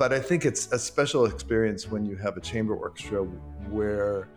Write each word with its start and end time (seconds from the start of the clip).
but 0.00 0.14
I 0.14 0.18
think 0.18 0.46
it's 0.46 0.72
a 0.72 0.78
special 0.78 1.26
experience 1.26 1.90
when 1.90 2.06
you 2.06 2.16
have 2.16 2.38
a 2.38 2.40
chamber 2.40 2.74
orchestra 2.74 3.22
where, 3.68 4.30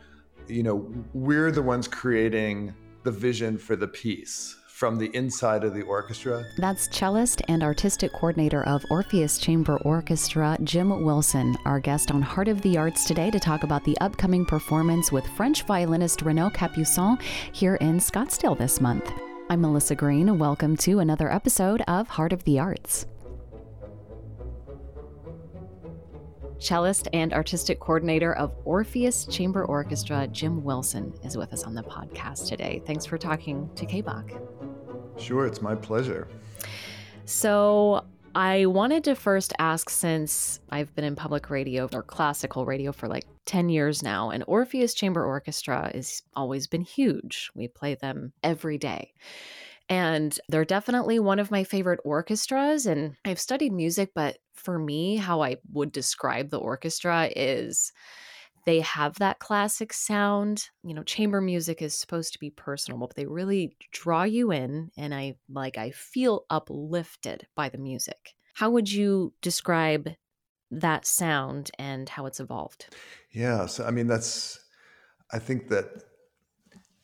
you 0.49 0.61
know, 0.61 0.93
we're 1.13 1.51
the 1.51 1.61
ones 1.61 1.87
creating 1.87 2.75
the 3.03 3.11
vision 3.11 3.57
for 3.57 3.77
the 3.77 3.87
piece 3.87 4.57
from 4.67 4.97
the 4.97 5.09
inside 5.15 5.63
of 5.63 5.73
the 5.73 5.83
orchestra. 5.83 6.43
That's 6.57 6.89
cellist 6.89 7.43
and 7.47 7.63
artistic 7.63 8.11
coordinator 8.11 8.65
of 8.67 8.83
Orpheus 8.89 9.37
Chamber 9.37 9.77
Orchestra, 9.85 10.57
Jim 10.65 11.05
Wilson, 11.05 11.55
our 11.63 11.79
guest 11.79 12.11
on 12.11 12.21
Heart 12.21 12.49
of 12.49 12.61
the 12.61 12.77
Arts 12.77 13.05
today 13.05 13.31
to 13.31 13.39
talk 13.39 13.63
about 13.63 13.85
the 13.85 13.97
upcoming 14.01 14.45
performance 14.45 15.13
with 15.13 15.25
French 15.37 15.63
violinist 15.63 16.23
Renaud 16.23 16.49
Capuçon 16.49 17.21
here 17.53 17.75
in 17.75 17.99
Scottsdale 17.99 18.57
this 18.57 18.81
month. 18.81 19.09
I'm 19.49 19.61
Melissa 19.61 19.95
Green. 19.95 20.37
Welcome 20.37 20.75
to 20.77 20.99
another 20.99 21.31
episode 21.31 21.83
of 21.87 22.09
Heart 22.09 22.33
of 22.33 22.43
the 22.43 22.59
Arts. 22.59 23.05
Cellist 26.63 27.09
and 27.11 27.33
artistic 27.33 27.81
coordinator 27.81 28.33
of 28.33 28.55
Orpheus 28.63 29.25
Chamber 29.25 29.65
Orchestra, 29.65 30.27
Jim 30.27 30.63
Wilson, 30.63 31.13
is 31.23 31.35
with 31.35 31.51
us 31.51 31.63
on 31.63 31.75
the 31.75 31.83
podcast 31.83 32.47
today. 32.47 32.81
Thanks 32.85 33.05
for 33.05 33.17
talking 33.17 33.69
to 33.75 33.85
KBAQ. 33.85 35.19
Sure, 35.19 35.45
it's 35.45 35.61
my 35.61 35.75
pleasure. 35.75 36.29
So, 37.25 38.05
I 38.35 38.65
wanted 38.65 39.03
to 39.03 39.15
first 39.15 39.53
ask 39.59 39.89
since 39.89 40.61
I've 40.69 40.95
been 40.95 41.05
in 41.05 41.15
public 41.15 41.49
radio 41.49 41.87
or 41.93 42.01
classical 42.01 42.65
radio 42.65 42.91
for 42.91 43.07
like 43.07 43.25
10 43.45 43.67
years 43.67 44.01
now, 44.01 44.29
and 44.29 44.43
Orpheus 44.47 44.93
Chamber 44.93 45.25
Orchestra 45.25 45.91
has 45.93 46.23
always 46.33 46.67
been 46.67 46.81
huge. 46.81 47.51
We 47.53 47.67
play 47.67 47.95
them 47.95 48.31
every 48.41 48.77
day. 48.77 49.13
And 49.89 50.39
they're 50.47 50.65
definitely 50.65 51.19
one 51.19 51.39
of 51.39 51.51
my 51.51 51.63
favorite 51.63 51.99
orchestras. 52.05 52.85
And 52.85 53.15
I've 53.25 53.39
studied 53.39 53.73
music, 53.73 54.11
but 54.15 54.37
for 54.53 54.79
me, 54.79 55.17
how 55.17 55.41
I 55.41 55.57
would 55.71 55.91
describe 55.91 56.49
the 56.49 56.59
orchestra 56.59 57.29
is 57.35 57.91
they 58.65 58.79
have 58.81 59.15
that 59.15 59.39
classic 59.39 59.91
sound. 59.93 60.69
You 60.83 60.93
know, 60.93 61.03
chamber 61.03 61.41
music 61.41 61.81
is 61.81 61.93
supposed 61.97 62.33
to 62.33 62.39
be 62.39 62.49
personal, 62.49 62.99
but 62.99 63.15
they 63.15 63.25
really 63.25 63.75
draw 63.91 64.23
you 64.23 64.51
in. 64.51 64.89
And 64.97 65.13
I 65.13 65.35
like, 65.49 65.77
I 65.77 65.91
feel 65.91 66.45
uplifted 66.49 67.47
by 67.55 67.69
the 67.69 67.77
music. 67.77 68.35
How 68.53 68.69
would 68.69 68.91
you 68.91 69.33
describe 69.41 70.09
that 70.71 71.05
sound 71.05 71.71
and 71.77 72.07
how 72.07 72.25
it's 72.25 72.39
evolved? 72.39 72.95
Yeah. 73.31 73.65
So, 73.65 73.85
I 73.85 73.91
mean, 73.91 74.07
that's, 74.07 74.59
I 75.31 75.39
think 75.39 75.69
that 75.69 76.03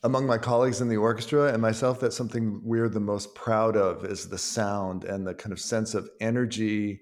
among 0.03 0.25
my 0.25 0.38
colleagues 0.38 0.81
in 0.81 0.88
the 0.88 0.97
orchestra 0.97 1.52
and 1.52 1.61
myself, 1.61 2.00
that's 2.00 2.16
something 2.16 2.61
we're 2.63 2.89
the 2.89 3.00
most 3.00 3.36
proud 3.36 3.75
of 3.75 4.06
is 4.06 4.30
the 4.30 4.38
sound 4.38 5.03
and 5.03 5.28
the 5.28 5.34
kind 5.34 5.52
of 5.52 5.59
sense 5.59 5.94
of 5.94 6.09
energy 6.22 7.02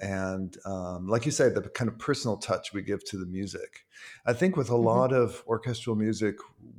and 0.00 0.56
um, 0.64 1.06
like 1.06 1.26
you 1.26 1.32
say 1.32 1.48
the 1.48 1.62
kind 1.62 1.88
of 1.88 1.98
personal 1.98 2.36
touch 2.36 2.72
we 2.72 2.82
give 2.82 3.04
to 3.04 3.16
the 3.16 3.26
music 3.26 3.84
i 4.26 4.32
think 4.32 4.56
with 4.56 4.70
a 4.70 4.72
mm-hmm. 4.72 4.86
lot 4.86 5.12
of 5.12 5.42
orchestral 5.46 5.96
music 5.96 6.36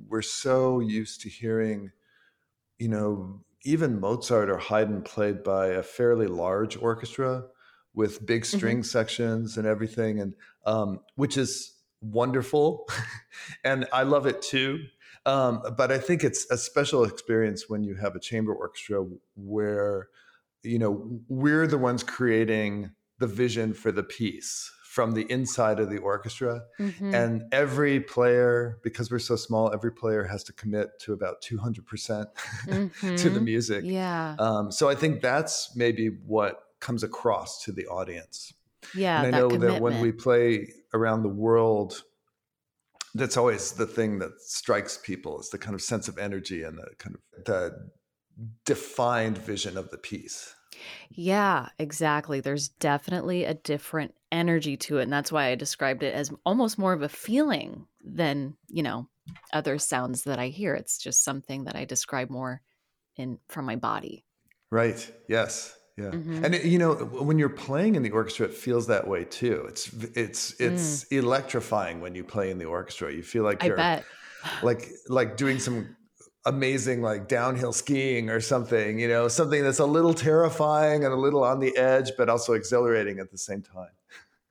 we're 0.07 0.21
so 0.21 0.79
used 0.79 1.21
to 1.21 1.29
hearing 1.29 1.91
you 2.79 2.87
know 2.87 3.41
even 3.63 3.99
mozart 3.99 4.49
or 4.49 4.57
haydn 4.57 5.01
played 5.01 5.43
by 5.43 5.67
a 5.67 5.83
fairly 5.83 6.27
large 6.27 6.75
orchestra 6.77 7.43
with 7.93 8.25
big 8.25 8.41
mm-hmm. 8.43 8.57
string 8.57 8.77
mm-hmm. 8.77 8.83
sections 8.83 9.57
and 9.57 9.67
everything 9.67 10.19
and 10.19 10.33
um, 10.65 10.99
which 11.15 11.37
is 11.37 11.73
wonderful 12.01 12.87
and 13.63 13.87
i 13.93 14.03
love 14.03 14.25
it 14.25 14.41
too 14.41 14.79
um, 15.25 15.61
but 15.77 15.91
I 15.91 15.99
think 15.99 16.23
it's 16.23 16.49
a 16.49 16.57
special 16.57 17.03
experience 17.03 17.69
when 17.69 17.83
you 17.83 17.95
have 17.95 18.15
a 18.15 18.19
chamber 18.19 18.53
orchestra 18.53 19.05
where, 19.35 20.07
you 20.63 20.79
know, 20.79 21.19
we're 21.27 21.67
the 21.67 21.77
ones 21.77 22.03
creating 22.03 22.91
the 23.21 23.27
vision 23.27 23.73
for 23.73 23.91
the 23.91 24.03
piece 24.03 24.71
from 24.91 25.13
the 25.13 25.21
inside 25.31 25.79
of 25.79 25.89
the 25.89 25.99
orchestra. 25.99 26.63
Mm-hmm. 26.77 27.15
And 27.15 27.43
every 27.53 28.01
player, 28.01 28.77
because 28.83 29.09
we're 29.09 29.19
so 29.19 29.37
small, 29.37 29.73
every 29.73 29.93
player 29.93 30.25
has 30.25 30.43
to 30.43 30.53
commit 30.53 30.99
to 31.03 31.13
about 31.13 31.41
200% 31.41 31.79
mm-hmm. 31.85 33.15
to 33.15 33.29
the 33.29 33.35
mm-hmm. 33.35 33.45
music. 33.45 33.85
Yeah. 33.85 34.35
Um, 34.37 34.69
so 34.69 34.89
I 34.89 34.95
think 34.95 35.21
that's 35.21 35.73
maybe 35.77 36.07
what 36.25 36.61
comes 36.81 37.03
across 37.03 37.63
to 37.63 37.71
the 37.71 37.87
audience. 37.87 38.53
Yeah. 38.93 39.23
And 39.23 39.33
I 39.33 39.39
know 39.39 39.47
that 39.49 39.79
when 39.79 40.01
we 40.01 40.11
play 40.11 40.73
around 40.93 41.23
the 41.23 41.29
world, 41.29 42.03
that's 43.15 43.37
always 43.37 43.71
the 43.71 43.85
thing 43.85 44.19
that 44.19 44.41
strikes 44.41 44.99
people 45.01 45.39
is 45.39 45.51
the 45.51 45.57
kind 45.57 45.73
of 45.73 45.81
sense 45.81 46.09
of 46.09 46.17
energy 46.17 46.63
and 46.63 46.77
the 46.77 46.89
kind 46.97 47.15
of 47.15 47.45
the 47.45 47.91
defined 48.65 49.37
vision 49.37 49.77
of 49.77 49.89
the 49.89 49.97
piece. 49.97 50.53
Yeah, 51.09 51.69
exactly. 51.77 52.39
There's 52.39 52.69
definitely 52.69 53.43
a 53.43 53.53
different 53.53 54.13
energy 54.31 54.77
to 54.77 54.99
it. 54.99 55.03
And 55.03 55.13
that's 55.13 55.31
why 55.31 55.47
I 55.47 55.55
described 55.55 56.03
it 56.03 56.13
as 56.13 56.31
almost 56.45 56.77
more 56.77 56.93
of 56.93 57.01
a 57.01 57.09
feeling 57.09 57.87
than, 58.03 58.55
you 58.67 58.83
know, 58.83 59.07
other 59.53 59.77
sounds 59.77 60.23
that 60.23 60.39
I 60.39 60.47
hear. 60.47 60.73
It's 60.73 60.97
just 60.97 61.23
something 61.23 61.65
that 61.65 61.75
I 61.75 61.85
describe 61.85 62.29
more 62.29 62.61
in 63.17 63.39
from 63.49 63.65
my 63.65 63.75
body. 63.75 64.25
Right. 64.71 65.11
Yes. 65.27 65.77
Yeah. 65.97 66.11
Mm-hmm. 66.11 66.45
And 66.45 66.55
it, 66.55 66.65
you 66.65 66.79
know, 66.79 66.93
when 66.93 67.37
you're 67.37 67.49
playing 67.49 67.95
in 67.95 68.03
the 68.03 68.11
orchestra, 68.11 68.47
it 68.47 68.53
feels 68.53 68.87
that 68.87 69.07
way 69.07 69.25
too. 69.25 69.65
It's 69.67 69.91
it's 70.15 70.59
it's 70.59 71.03
mm. 71.05 71.17
electrifying 71.17 71.99
when 71.99 72.15
you 72.15 72.23
play 72.23 72.49
in 72.49 72.57
the 72.57 72.65
orchestra. 72.65 73.13
You 73.13 73.23
feel 73.23 73.43
like 73.43 73.61
you're 73.63 73.77
like 74.63 74.89
like 75.09 75.35
doing 75.35 75.59
some 75.59 75.95
amazing 76.45 77.01
like 77.01 77.27
downhill 77.27 77.73
skiing 77.73 78.29
or 78.29 78.39
something, 78.39 78.99
you 78.99 79.07
know, 79.07 79.27
something 79.27 79.63
that's 79.63 79.79
a 79.79 79.85
little 79.85 80.13
terrifying 80.13 81.03
and 81.03 81.13
a 81.13 81.17
little 81.17 81.43
on 81.43 81.59
the 81.59 81.75
edge, 81.77 82.11
but 82.17 82.29
also 82.29 82.53
exhilarating 82.53 83.19
at 83.19 83.31
the 83.31 83.37
same 83.37 83.61
time. 83.61 83.91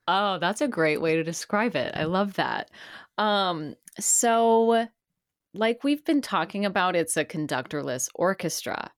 Oh, 0.07 0.39
that's 0.39 0.61
a 0.61 0.67
great 0.67 1.01
way 1.01 1.15
to 1.15 1.23
describe 1.23 1.75
it. 1.75 1.93
I 1.95 2.05
love 2.05 2.33
that. 2.33 2.71
Um, 3.17 3.75
so 3.99 4.87
like 5.53 5.83
we've 5.83 6.03
been 6.05 6.21
talking 6.21 6.65
about, 6.65 6.95
it's 6.95 7.17
a 7.17 7.25
conductorless 7.25 8.09
orchestra. 8.15 8.91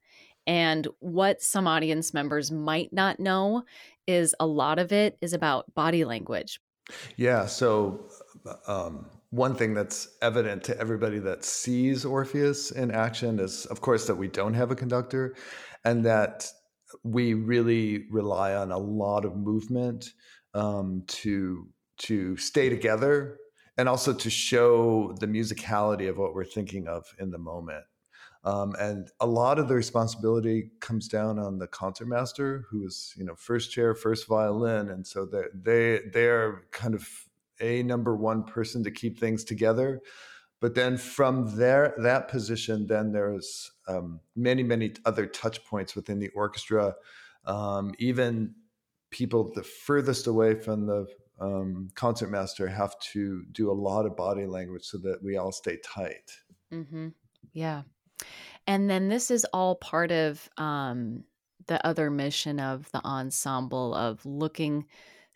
And 0.46 0.88
what 1.00 1.42
some 1.42 1.68
audience 1.68 2.14
members 2.14 2.52
might 2.52 2.92
not 2.94 3.20
know 3.20 3.64
is 4.08 4.36
a 4.40 4.46
lot 4.46 4.78
of 4.78 4.92
it 4.92 5.18
is 5.22 5.34
about 5.34 5.74
body 5.74 6.06
language. 6.06 6.60
Yeah. 7.16 7.46
So, 7.46 8.06
um, 8.68 9.06
one 9.34 9.56
thing 9.56 9.74
that's 9.74 10.10
evident 10.22 10.64
to 10.64 10.80
everybody 10.80 11.18
that 11.18 11.44
sees 11.44 12.06
Orpheus 12.06 12.70
in 12.70 12.92
action 12.92 13.40
is, 13.40 13.66
of 13.66 13.82
course, 13.82 14.06
that 14.06 14.14
we 14.14 14.28
don't 14.28 14.54
have 14.54 14.70
a 14.70 14.76
conductor 14.76 15.36
and 15.84 16.06
that 16.06 16.48
we 17.02 17.34
really 17.34 18.06
rely 18.12 18.54
on 18.54 18.72
a 18.72 18.78
lot 18.78 19.26
of 19.26 19.36
movement 19.36 20.12
um, 20.54 21.04
to 21.08 21.68
to 21.98 22.38
stay 22.38 22.70
together 22.70 23.40
and 23.80 23.90
also 23.90 24.14
to 24.14 24.30
show 24.30 25.16
the 25.20 25.26
musicality 25.26 26.08
of 26.08 26.20
what 26.20 26.36
we're 26.36 26.46
thinking 26.46 26.88
of 26.88 27.04
in 27.18 27.32
the 27.32 27.40
moment. 27.40 27.86
Um, 28.44 28.76
and 28.78 29.10
a 29.20 29.26
lot 29.26 29.58
of 29.58 29.68
the 29.68 29.74
responsibility 29.74 30.70
comes 30.80 31.08
down 31.08 31.40
on 31.40 31.58
the 31.58 31.66
concertmaster, 31.66 32.66
who 32.70 32.86
is 32.86 33.16
you 33.18 33.26
know 33.26 33.34
first 33.36 33.72
chair, 33.72 33.96
first 33.96 34.28
violin, 34.28 34.90
and 34.90 35.08
so 35.08 35.26
they 35.26 35.46
they 35.56 36.02
they're 36.14 36.66
kind 36.72 36.94
of 36.94 37.10
a 37.60 37.84
number 37.84 38.16
one 38.16 38.44
person 38.44 38.84
to 38.84 38.92
keep 38.92 39.20
things 39.20 39.44
together. 39.44 40.02
But 40.60 40.76
then 40.76 40.98
from 40.98 41.58
there 41.58 41.94
that 41.98 42.30
position, 42.30 42.88
then 42.88 43.12
there's 43.12 43.72
um, 43.88 44.22
many 44.36 44.64
many 44.64 44.94
other 45.06 45.26
touch 45.26 45.64
points 45.66 45.96
within 45.96 46.20
the 46.20 46.30
orchestra. 46.30 46.96
Um, 47.46 47.94
even 48.00 48.56
people 49.12 49.52
the 49.54 49.64
furthest 49.64 50.28
away 50.28 50.56
from 50.56 50.86
the 50.86 51.06
um, 51.40 51.90
concertmaster 51.96 52.68
have 52.68 52.98
to 53.12 53.44
do 53.52 53.70
a 53.70 53.74
lot 53.74 54.06
of 54.06 54.16
body 54.16 54.46
language 54.46 54.86
so 54.86 54.98
that 55.00 55.22
we 55.22 55.38
all 55.38 55.52
stay 55.52 55.78
tight. 55.84 56.32
Mm-hmm. 56.72 57.10
Yeah. 57.52 57.84
And 58.66 58.90
then 58.90 59.10
this 59.10 59.30
is 59.30 59.46
all 59.52 59.76
part 59.76 60.12
of 60.12 60.50
um, 60.58 61.26
the 61.68 61.86
other 61.86 62.10
mission 62.10 62.60
of 62.60 62.90
the 62.92 63.04
ensemble 63.06 63.94
of 63.94 64.26
looking 64.26 64.86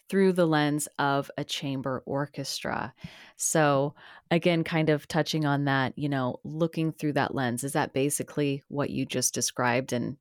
through 0.09 0.33
the 0.33 0.45
lens 0.45 0.87
of 0.99 1.29
a 1.37 1.43
chamber 1.43 2.03
orchestra. 2.05 2.93
So, 3.35 3.95
again, 4.31 4.63
kind 4.63 4.89
of 4.89 5.07
touching 5.07 5.45
on 5.45 5.65
that, 5.65 5.97
you 5.97 6.09
know, 6.09 6.39
looking 6.43 6.91
through 6.91 7.13
that 7.13 7.35
lens, 7.35 7.63
is 7.63 7.73
that 7.73 7.93
basically 7.93 8.63
what 8.67 8.89
you 8.89 9.05
just 9.05 9.33
described? 9.33 9.93
And 9.93 10.17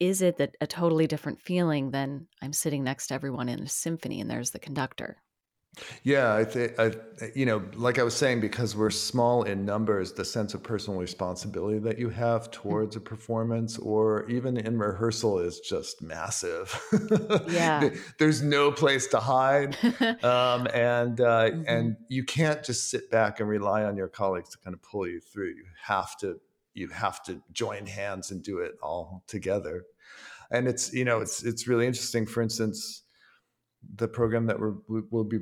is 0.00 0.22
it 0.22 0.36
that 0.38 0.56
a 0.60 0.66
totally 0.66 1.06
different 1.06 1.40
feeling 1.40 1.90
than 1.90 2.26
I'm 2.42 2.52
sitting 2.52 2.84
next 2.84 3.08
to 3.08 3.14
everyone 3.14 3.48
in 3.48 3.60
a 3.60 3.68
symphony 3.68 4.20
and 4.20 4.30
there's 4.30 4.50
the 4.50 4.58
conductor? 4.58 5.22
Yeah, 6.02 6.34
I 6.34 6.44
think 6.44 6.78
I, 6.78 6.92
you 7.34 7.46
know, 7.46 7.62
like 7.74 7.98
I 7.98 8.02
was 8.02 8.14
saying, 8.14 8.40
because 8.40 8.76
we're 8.76 8.90
small 8.90 9.42
in 9.42 9.64
numbers, 9.64 10.12
the 10.12 10.24
sense 10.24 10.54
of 10.54 10.62
personal 10.62 10.98
responsibility 11.00 11.78
that 11.80 11.98
you 11.98 12.08
have 12.10 12.50
towards 12.50 12.96
a 12.96 13.00
performance, 13.00 13.78
or 13.78 14.28
even 14.28 14.56
in 14.56 14.78
rehearsal, 14.78 15.38
is 15.38 15.60
just 15.60 16.02
massive. 16.02 16.80
Yeah, 17.48 17.90
there's 18.18 18.42
no 18.42 18.70
place 18.70 19.06
to 19.08 19.20
hide, 19.20 19.76
um, 20.22 20.66
and 20.72 21.20
uh, 21.20 21.50
mm-hmm. 21.50 21.62
and 21.66 21.96
you 22.08 22.24
can't 22.24 22.62
just 22.62 22.90
sit 22.90 23.10
back 23.10 23.40
and 23.40 23.48
rely 23.48 23.84
on 23.84 23.96
your 23.96 24.08
colleagues 24.08 24.50
to 24.50 24.58
kind 24.58 24.74
of 24.74 24.82
pull 24.82 25.06
you 25.06 25.20
through. 25.20 25.48
You 25.48 25.64
have 25.84 26.16
to 26.18 26.40
you 26.74 26.88
have 26.88 27.22
to 27.24 27.42
join 27.52 27.86
hands 27.86 28.30
and 28.30 28.42
do 28.42 28.58
it 28.58 28.72
all 28.82 29.24
together. 29.26 29.84
And 30.50 30.66
it's 30.66 30.92
you 30.92 31.04
know 31.04 31.20
it's 31.20 31.42
it's 31.42 31.66
really 31.66 31.86
interesting. 31.86 32.24
For 32.24 32.42
instance 32.42 33.02
the 33.96 34.08
program 34.08 34.46
that 34.46 34.58
we're, 34.58 34.74
we 34.88 35.02
will 35.10 35.24
be 35.24 35.38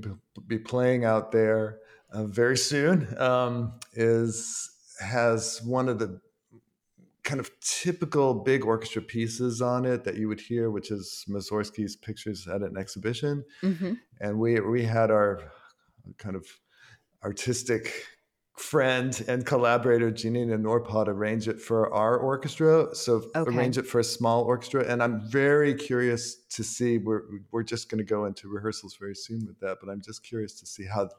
be 0.46 0.58
playing 0.58 1.04
out 1.04 1.32
there 1.32 1.78
uh, 2.12 2.24
very 2.24 2.56
soon, 2.56 3.18
um, 3.20 3.72
is 3.94 4.70
has 5.00 5.60
one 5.62 5.88
of 5.88 5.98
the 5.98 6.20
kind 7.22 7.40
of 7.40 7.50
typical 7.60 8.34
big 8.34 8.64
orchestra 8.64 9.02
pieces 9.02 9.60
on 9.60 9.84
it 9.84 10.04
that 10.04 10.14
you 10.14 10.28
would 10.28 10.40
hear, 10.40 10.70
which 10.70 10.90
is 10.90 11.24
Mussorgsky's 11.28 11.96
Pictures 11.96 12.46
at 12.46 12.62
an 12.62 12.76
Exhibition, 12.76 13.44
mm-hmm. 13.62 13.94
and 14.20 14.38
we 14.38 14.60
we 14.60 14.84
had 14.84 15.10
our 15.10 15.40
kind 16.18 16.36
of 16.36 16.46
artistic 17.24 18.06
friend 18.56 19.22
and 19.28 19.44
collaborator 19.44 20.10
Jannina 20.10 20.58
Norpoth 20.58 21.08
arrange 21.08 21.46
it 21.46 21.60
for 21.60 21.92
our 21.92 22.16
orchestra. 22.16 22.94
So 22.94 23.24
okay. 23.34 23.50
arrange 23.50 23.78
it 23.78 23.86
for 23.86 24.00
a 24.00 24.04
small 24.04 24.44
orchestra, 24.44 24.84
and 24.86 25.02
I'm 25.02 25.20
very 25.28 25.74
curious 25.74 26.36
to 26.50 26.64
see. 26.64 26.98
We're 26.98 27.22
we're 27.52 27.62
just 27.62 27.90
going 27.90 27.98
to 27.98 28.04
go 28.04 28.24
into 28.24 28.48
rehearsals 28.48 28.96
very 28.98 29.14
soon 29.14 29.46
with 29.46 29.60
that, 29.60 29.78
but 29.80 29.90
I'm 29.90 30.00
just 30.00 30.22
curious 30.24 30.58
to 30.60 30.66
see 30.66 30.86
how 30.86 31.10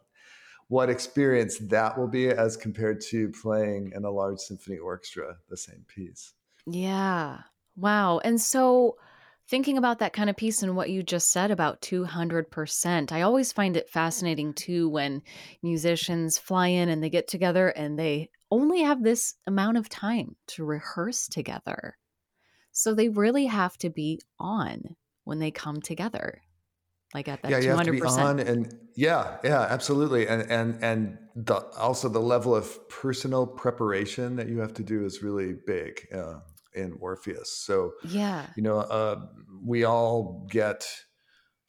what 0.67 0.89
experience 0.89 1.57
that 1.59 1.97
will 1.97 2.07
be 2.07 2.29
as 2.29 2.57
compared 2.57 2.99
to 2.99 3.29
playing 3.29 3.93
in 3.95 4.03
a 4.03 4.11
large 4.11 4.39
symphony 4.39 4.77
orchestra 4.77 5.37
the 5.49 5.55
same 5.55 5.85
piece. 5.87 6.33
Yeah. 6.65 7.39
Wow. 7.77 8.19
And 8.19 8.41
so 8.41 8.97
thinking 9.49 9.77
about 9.77 9.99
that 9.99 10.13
kind 10.13 10.29
of 10.29 10.35
piece 10.35 10.61
and 10.61 10.75
what 10.75 10.89
you 10.89 11.03
just 11.03 11.31
said 11.31 11.51
about 11.51 11.81
200%, 11.81 13.11
I 13.11 13.21
always 13.21 13.53
find 13.53 13.77
it 13.77 13.89
fascinating 13.89 14.53
too 14.53 14.89
when 14.89 15.21
musicians 15.63 16.37
fly 16.37 16.67
in 16.67 16.89
and 16.89 17.01
they 17.01 17.09
get 17.09 17.27
together 17.27 17.69
and 17.69 17.97
they 17.97 18.29
only 18.51 18.81
have 18.81 19.03
this 19.03 19.35
amount 19.45 19.77
of 19.77 19.89
time 19.89 20.35
to 20.47 20.65
rehearse 20.65 21.27
together. 21.27 21.97
So 22.71 22.93
they 22.93 23.09
really 23.09 23.45
have 23.45 23.77
to 23.79 23.89
be 23.89 24.19
on 24.39 24.95
when 25.23 25.39
they 25.39 25.51
come 25.51 25.81
together. 25.81 26.41
Like 27.13 27.29
at 27.29 27.41
that 27.41 27.51
yeah, 27.51 27.59
200%. 27.59 27.63
you 27.63 27.69
have 27.71 27.85
to 27.85 27.91
be 27.91 28.01
on 28.01 28.39
and 28.39 28.75
yeah, 28.95 29.37
yeah, 29.43 29.61
absolutely. 29.61 30.27
And 30.27 30.41
and 30.51 30.83
and 30.83 31.17
the 31.35 31.55
also 31.77 32.09
the 32.09 32.19
level 32.19 32.53
of 32.53 32.89
personal 32.89 33.47
preparation 33.47 34.35
that 34.35 34.49
you 34.49 34.59
have 34.59 34.73
to 34.73 34.83
do 34.83 35.05
is 35.05 35.23
really 35.23 35.55
big. 35.65 36.05
Uh, 36.13 36.39
in 36.77 36.93
Orpheus. 36.99 37.51
So 37.51 37.93
yeah, 38.03 38.45
you 38.55 38.63
know, 38.63 38.77
uh, 38.77 39.25
we 39.63 39.83
all 39.83 40.47
get 40.49 40.87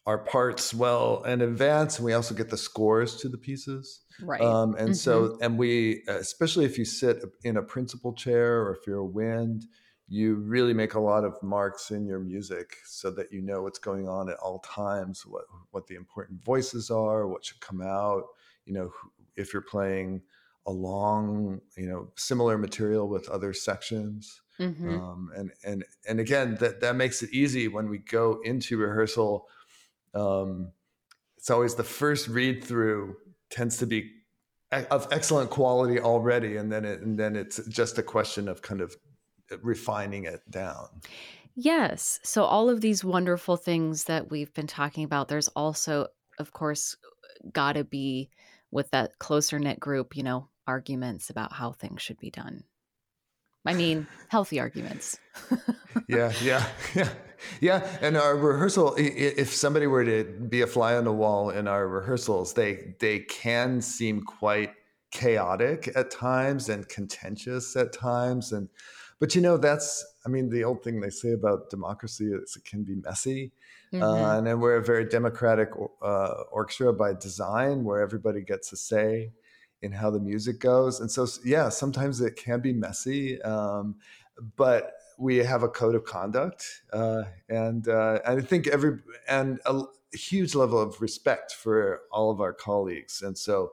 our 0.07 0.19
parts 0.19 0.73
well 0.73 1.23
in 1.25 1.43
advance, 1.43 1.99
and 1.99 2.05
we 2.07 2.13
also 2.13 2.35
get 2.35 2.49
the 2.49 2.57
scores 2.57 3.17
to 3.17 3.29
the 3.29 3.39
pieces. 3.39 4.01
Right. 4.23 4.41
Um, 4.41 4.75
and 4.77 4.91
mm-hmm. 4.91 4.95
so, 4.95 5.39
and 5.43 5.59
we, 5.59 6.03
especially 6.09 6.65
if 6.65 6.79
you 6.79 6.85
sit 6.85 7.23
in 7.45 7.57
a 7.57 7.63
principal 7.63 8.15
chair 8.15 8.63
or 8.63 8.75
if 8.75 8.87
you're 8.87 8.99
a 8.99 9.05
wind, 9.05 9.67
you 10.09 10.37
really 10.37 10.73
make 10.73 10.95
a 10.95 11.01
lot 11.01 11.25
of 11.25 11.41
marks 11.43 11.91
in 11.91 12.07
your 12.07 12.21
music 12.21 12.77
so 12.87 13.11
that 13.11 13.31
you 13.31 13.43
know 13.43 13.63
what's 13.63 13.79
going 13.79 14.09
on 14.09 14.31
at 14.31 14.39
all 14.39 14.61
times, 14.61 15.25
what 15.27 15.45
what 15.73 15.87
the 15.87 15.95
important 15.95 16.43
voices 16.43 16.91
are, 16.91 17.29
what 17.29 17.45
should 17.45 17.61
come 17.61 17.83
out. 17.83 18.23
You 18.65 18.75
know, 18.75 18.91
if 19.37 19.53
you're 19.53 19.63
playing 19.63 20.23
along, 20.67 21.61
you 21.77 21.87
know, 21.87 22.09
similar 22.17 22.59
material 22.59 23.09
with 23.09 23.29
other 23.29 23.53
sections. 23.53 24.41
Mm-hmm. 24.61 25.01
Um, 25.01 25.31
and 25.37 25.53
and 25.65 25.85
and 26.09 26.21
again, 26.21 26.57
that 26.61 26.81
that 26.81 26.97
makes 26.97 27.23
it 27.23 27.31
easy 27.31 27.69
when 27.69 27.89
we 27.89 27.99
go 27.99 28.41
into 28.45 28.77
rehearsal. 28.79 29.49
Um, 30.15 30.73
it's 31.37 31.51
always 31.51 31.75
the 31.75 31.85
first 31.85 32.29
read 32.29 32.65
through 32.65 33.17
tends 33.51 33.77
to 33.79 33.87
be 33.87 34.11
of 34.73 35.09
excellent 35.13 35.51
quality 35.51 36.01
already, 36.01 36.57
and 36.57 36.71
then 36.71 36.85
it 36.85 37.01
and 37.01 37.19
then 37.19 37.37
it's 37.37 37.65
just 37.69 37.99
a 37.99 38.03
question 38.03 38.49
of 38.49 38.63
kind 38.63 38.81
of 38.81 38.97
refining 39.63 40.25
it 40.25 40.43
down. 40.51 40.89
Yes. 41.55 42.21
So 42.23 42.45
all 42.45 42.71
of 42.71 42.81
these 42.81 43.05
wonderful 43.05 43.57
things 43.57 44.05
that 44.05 44.31
we've 44.31 44.55
been 44.55 44.69
talking 44.69 45.03
about, 45.03 45.27
there's 45.27 45.49
also, 45.49 46.07
of 46.39 46.53
course, 46.53 46.97
got 47.53 47.73
to 47.73 47.83
be 47.83 48.31
with 48.71 48.91
that 48.93 49.19
closer 49.19 49.59
knit 49.59 49.81
group, 49.81 50.17
you 50.17 50.23
know, 50.23 50.49
arguments 50.69 51.31
about 51.31 51.53
how 51.53 51.73
things 51.73 52.01
should 52.01 52.19
be 52.19 52.31
done. 52.31 52.63
I 53.67 53.75
mean, 53.75 54.07
healthy 54.29 54.61
arguments. 54.61 55.19
yeah, 56.09 56.33
yeah, 56.43 56.67
yeah, 56.95 57.09
yeah. 57.61 57.99
And 58.01 58.17
our 58.17 58.37
rehearsal, 58.37 58.95
if 58.97 59.53
somebody 59.53 59.87
were 59.87 60.05
to 60.05 60.25
be 60.25 60.63
a 60.63 60.67
fly 60.67 60.95
on 60.95 61.05
the 61.05 61.13
wall 61.13 61.51
in 61.51 61.69
our 61.69 61.87
rehearsals, 61.87 62.55
they 62.55 62.95
they 62.99 63.21
can 63.21 63.81
seem 63.81 64.23
quite 64.23 64.73
chaotic 65.11 65.91
at 65.97 66.11
times 66.11 66.69
and 66.69 66.89
contentious 66.89 67.77
at 67.77 67.93
times. 67.93 68.53
And 68.53 68.69
but 69.19 69.35
you 69.35 69.41
know, 69.41 69.57
that's 69.57 70.05
I 70.25 70.29
mean, 70.29 70.49
the 70.49 70.65
old 70.65 70.83
thing 70.83 71.01
they 71.01 71.11
say 71.11 71.33
about 71.33 71.71
democracy 71.71 72.27
is 72.27 72.57
it 72.57 72.65
can 72.65 72.85
be 72.85 72.95
messy. 72.95 73.53
Mm-hmm. 73.93 74.03
Uh, 74.03 74.39
and 74.39 74.47
then 74.47 74.61
we're 74.61 74.77
a 74.77 74.85
very 74.85 75.07
democratic 75.07 75.71
uh, 76.03 76.35
orchestra 76.53 76.93
by 76.93 77.15
design, 77.15 77.85
where 77.85 78.03
everybody 78.03 78.43
gets 78.43 78.73
a 78.73 78.77
say 78.77 79.33
in 79.83 79.93
how 79.93 80.11
the 80.11 80.21
music 80.21 80.61
goes. 80.61 81.01
And 81.01 81.11
so, 81.11 81.27
yeah, 81.45 81.69
sometimes 81.69 82.21
it 82.21 82.37
can 82.37 82.61
be 82.61 82.73
messy, 82.73 83.41
um, 83.43 83.97
but 84.57 84.95
we 85.19 85.37
have 85.39 85.63
a 85.63 85.69
code 85.69 85.95
of 85.95 86.05
conduct, 86.05 86.65
uh, 86.93 87.25
and 87.49 87.89
uh, 87.89 88.21
I 88.25 88.41
think 88.41 88.69
every 88.69 89.01
and 89.29 89.59
a 89.67 89.83
huge 90.13 90.55
level 90.55 90.81
of 90.81 91.01
respect 91.01 91.53
for 91.53 92.03
all 92.13 92.31
of 92.31 92.41
our 92.41 92.53
colleagues. 92.53 93.21
And 93.23 93.37
so, 93.37 93.73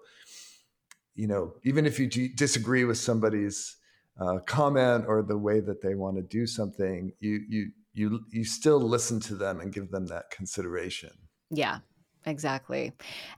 you 1.14 1.28
know, 1.28 1.54
even 1.64 1.86
if 1.86 2.00
you 2.00 2.08
disagree 2.08 2.84
with 2.84 2.98
somebody's 2.98 3.78
uh, 4.20 4.40
comment 4.40 5.06
or 5.08 5.22
the 5.22 5.38
way 5.38 5.60
that 5.60 5.82
they 5.82 5.94
want 5.94 6.18
to 6.18 6.24
do 6.24 6.48
something, 6.48 7.14
you 7.20 7.42
you 7.48 7.72
you 7.94 8.26
you 8.30 8.44
still 8.44 8.80
listen 8.80 9.20
to 9.22 9.36
them 9.36 9.60
and 9.60 9.72
give 9.72 9.92
them 9.92 10.08
that 10.08 10.32
consideration. 10.32 11.12
Yeah, 11.52 11.80
exactly. 12.26 12.94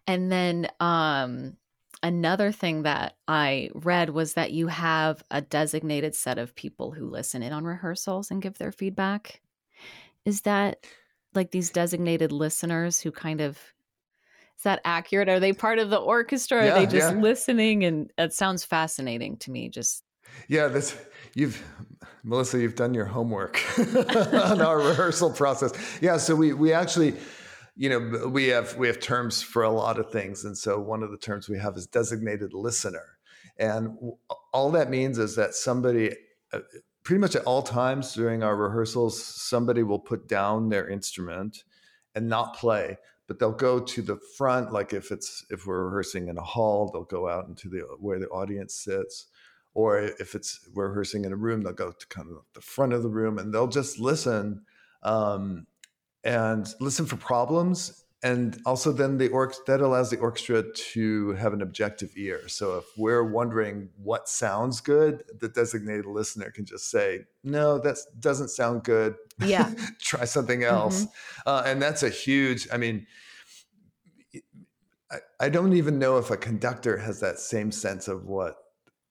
And 0.08 0.32
then 0.32 0.70
um 0.80 1.58
another 2.04 2.52
thing 2.52 2.84
that 2.84 3.16
I 3.28 3.70
read 3.74 4.10
was 4.10 4.34
that 4.34 4.52
you 4.52 4.68
have 4.68 5.24
a 5.32 5.42
designated 5.42 6.16
set 6.16 6.38
of 6.38 6.56
people 6.56 6.92
who 6.92 7.10
listen 7.10 7.44
in 7.44 7.54
on 7.54 7.66
rehearsals 7.66 8.32
and 8.32 8.42
give 8.42 8.58
their 8.58 8.72
feedback. 8.72 9.42
Is 10.26 10.42
that 10.42 10.86
like 11.34 11.52
these 11.52 11.70
designated 11.70 12.32
listeners 12.32 13.00
who 13.00 13.12
kind 13.12 13.42
of 13.42 13.58
is 14.58 14.64
that 14.64 14.82
accurate? 14.84 15.30
Are 15.30 15.40
they 15.40 15.54
part 15.54 15.78
of 15.78 15.92
the 15.92 15.98
orchestra? 15.98 16.66
Yeah, 16.66 16.72
Are 16.72 16.80
they 16.80 16.86
just 16.88 17.14
yeah. 17.14 17.22
listening? 17.22 17.86
And 17.86 18.12
it 18.18 18.34
sounds 18.34 18.64
fascinating 18.64 19.38
to 19.38 19.52
me. 19.52 19.70
Just 19.70 20.04
yeah, 20.48 20.68
this 20.68 21.00
you've 21.36 21.64
Melissa, 22.24 22.60
you've 22.60 22.76
done 22.76 22.94
your 22.94 23.06
homework 23.06 23.62
on 23.78 24.62
our 24.62 24.80
rehearsal 24.80 25.32
process. 25.32 25.72
Yeah, 26.02 26.18
so 26.18 26.36
we 26.36 26.54
we 26.54 26.74
actually 26.74 27.16
you 27.78 27.90
know 27.90 28.28
we 28.28 28.48
have 28.48 28.76
we 28.76 28.88
have 28.88 29.00
terms 29.00 29.42
for 29.42 29.62
a 29.62 29.70
lot 29.70 30.00
of 30.00 30.12
things 30.12 30.44
and 30.44 30.58
so 30.58 30.80
one 30.80 31.04
of 31.04 31.12
the 31.12 31.18
terms 31.18 31.48
we 31.48 31.60
have 31.60 31.78
is 31.78 31.86
designated 31.86 32.54
listener. 32.54 33.18
And 33.60 33.98
all 34.54 34.70
that 34.72 34.90
means 34.90 35.18
is 35.18 35.36
that 35.36 35.56
somebody 35.56 36.16
uh, 36.54 36.60
pretty 37.04 37.20
much 37.20 37.36
at 37.36 37.44
all 37.46 37.64
times 37.64 38.14
during 38.14 38.44
our 38.44 38.56
rehearsals 38.56 39.24
somebody 39.24 39.84
will 39.84 40.00
put 40.00 40.28
down 40.28 40.70
their 40.70 40.88
instrument 40.90 41.64
and 42.14 42.28
not 42.28 42.56
play 42.56 42.98
but 43.28 43.40
they'll 43.40 43.52
go 43.52 43.80
to 43.80 44.02
the 44.02 44.18
front 44.38 44.72
like 44.72 44.94
if 44.94 45.12
it's 45.12 45.46
if 45.50 45.66
we're 45.66 45.86
rehearsing 45.86 46.28
in 46.28 46.38
a 46.38 46.44
hall 46.44 46.90
they'll 46.92 47.04
go 47.04 47.30
out 47.30 47.48
into 47.48 47.70
the 47.70 47.80
where 48.00 48.20
the 48.20 48.28
audience 48.28 48.76
sits 48.76 49.28
or 49.74 50.00
if 50.00 50.36
it's 50.36 50.68
we're 50.74 50.90
rehearsing 50.90 51.26
in 51.26 51.32
a 51.32 51.38
room 51.38 51.62
they'll 51.62 51.74
go 51.74 51.92
to 51.92 52.08
kind 52.08 52.30
of 52.30 52.38
the 52.54 52.62
front 52.62 52.94
of 52.94 53.04
the 53.04 53.10
room 53.10 53.38
and 53.38 53.54
they'll 53.54 53.68
just 53.68 54.00
listen 54.00 54.64
um, 55.04 55.66
and 56.24 56.68
listen 56.80 57.06
for 57.06 57.18
problems. 57.18 58.04
And 58.24 58.60
also 58.66 58.92
then 58.92 59.20
the 59.20 59.30
orc 59.30 59.54
that 59.68 59.80
allows 59.80 60.10
the 60.10 60.18
orchestra 60.18 60.64
to 60.74 61.34
have 61.34 61.54
an 61.54 61.62
objective 61.62 62.10
ear. 62.18 62.48
So 62.48 62.78
if 62.80 62.86
we're 62.98 63.24
wondering 63.24 63.90
what 63.96 64.28
sounds 64.28 64.82
good 64.82 65.24
the 65.40 65.50
designated 65.50 66.08
listener 66.08 66.50
can 66.50 66.66
just 66.66 66.90
say 66.90 67.22
no 67.44 67.78
that 67.80 67.98
doesn't 68.20 68.50
sound 68.50 68.84
good. 68.84 69.16
Yeah. 69.40 69.72
Try 70.02 70.26
something 70.26 70.64
else. 70.64 71.04
Mm-hmm. 71.04 71.50
uh, 71.50 71.64
and 71.68 71.82
that's 71.82 72.02
a 72.02 72.10
huge 72.10 72.68
i 72.72 72.78
mean 72.78 73.06
I, 75.12 75.18
I 75.40 75.50
don't 75.50 75.74
even 75.74 76.00
know 76.00 76.18
if 76.18 76.32
a 76.32 76.38
conductor 76.38 76.98
has 76.98 77.20
that 77.22 77.40
same 77.40 77.72
sense 77.72 78.08
of 78.08 78.26
what 78.26 78.56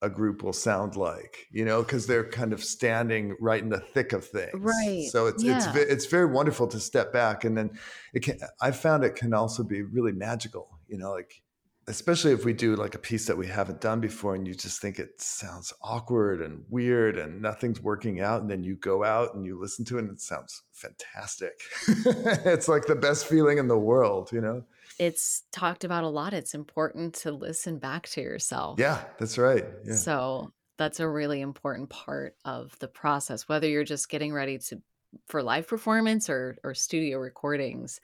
a 0.06 0.10
group 0.10 0.42
will 0.42 0.52
sound 0.52 0.96
like, 0.96 1.46
you 1.50 1.64
know, 1.64 1.82
because 1.82 2.06
they're 2.06 2.28
kind 2.28 2.52
of 2.52 2.64
standing 2.64 3.36
right 3.40 3.62
in 3.62 3.68
the 3.68 3.80
thick 3.80 4.12
of 4.12 4.25
things. 4.25 4.54
Right. 4.54 5.08
So 5.10 5.26
it's 5.26 5.42
yeah. 5.42 5.58
it's 5.58 5.66
it's 5.76 6.06
very 6.06 6.26
wonderful 6.26 6.66
to 6.68 6.80
step 6.80 7.12
back, 7.12 7.44
and 7.44 7.56
then 7.58 7.78
it 8.14 8.20
can. 8.22 8.38
I 8.60 8.70
found 8.70 9.04
it 9.04 9.16
can 9.16 9.34
also 9.34 9.62
be 9.62 9.82
really 9.82 10.12
magical, 10.12 10.78
you 10.88 10.96
know, 10.96 11.12
like 11.12 11.42
especially 11.88 12.33
if 12.33 12.45
we 12.45 12.52
do 12.52 12.76
like 12.76 12.95
a 12.95 12.99
piece 12.99 13.26
that 13.26 13.37
we 13.37 13.47
haven't 13.47 13.81
done 13.81 14.00
before, 14.00 14.35
and 14.35 14.47
you 14.47 14.55
just 14.55 14.81
think 14.81 14.99
it 14.99 15.21
sounds 15.21 15.73
awkward 15.83 16.43
and 16.43 16.64
weird, 16.69 17.19
and 17.19 17.40
nothing's 17.40 17.81
working 17.81 18.21
out, 18.21 18.40
and 18.40 18.50
then 18.50 18.62
you 18.62 18.76
go 18.76 19.05
out 19.05 19.35
and 19.35 19.45
you 19.45 19.61
listen 19.61 19.85
to 19.87 19.99
it, 19.99 20.02
and 20.02 20.11
it 20.11 20.21
sounds 20.21 20.62
fantastic. 20.73 21.61
it's 21.88 22.69
like 22.69 22.87
the 22.87 22.97
best 22.97 23.26
feeling 23.26 23.59
in 23.59 23.69
the 23.69 23.78
world, 23.78 24.31
you 24.33 24.40
know 24.40 24.64
it's 24.99 25.43
talked 25.52 25.85
about 25.85 26.05
a 26.05 26.09
lot. 26.09 26.33
It's 26.33 26.55
important 26.55 27.14
to 27.16 27.33
listen 27.33 27.78
back 27.78 28.09
to 28.11 28.21
yourself. 28.21 28.78
Yeah, 28.78 29.02
that's 29.19 29.38
right. 29.38 29.64
Yeah. 29.85 29.95
So 29.95 30.52
that's 30.78 31.00
a 31.00 31.09
really 31.09 31.40
important 31.40 31.90
part 31.90 32.37
of 32.45 32.76
the 32.78 32.88
process, 32.88 33.49
whether 33.49 33.69
you're 33.69 33.85
just 33.85 34.09
getting 34.09 34.33
ready 34.33 34.59
to 34.59 34.81
for 35.28 35.43
live 35.43 35.66
performance 35.66 36.28
or 36.28 36.59
or 36.64 36.75
studio 36.75 37.19
recordings. 37.19 38.00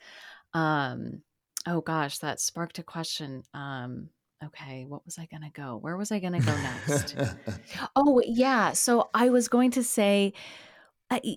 Um, 0.53 1.21
oh 1.67 1.81
gosh, 1.81 2.19
that 2.19 2.39
sparked 2.39 2.79
a 2.79 2.83
question. 2.83 3.43
Um, 3.53 4.09
okay, 4.43 4.85
what 4.87 5.05
was 5.05 5.17
I 5.17 5.25
going 5.25 5.43
to 5.43 5.49
go? 5.49 5.77
Where 5.77 5.97
was 5.97 6.11
I 6.11 6.19
going 6.19 6.33
to 6.33 6.45
go 6.45 6.55
next? 6.55 7.15
oh, 7.95 8.21
yeah. 8.25 8.73
So 8.73 9.09
I 9.13 9.29
was 9.29 9.47
going 9.47 9.71
to 9.71 9.83
say, 9.83 10.33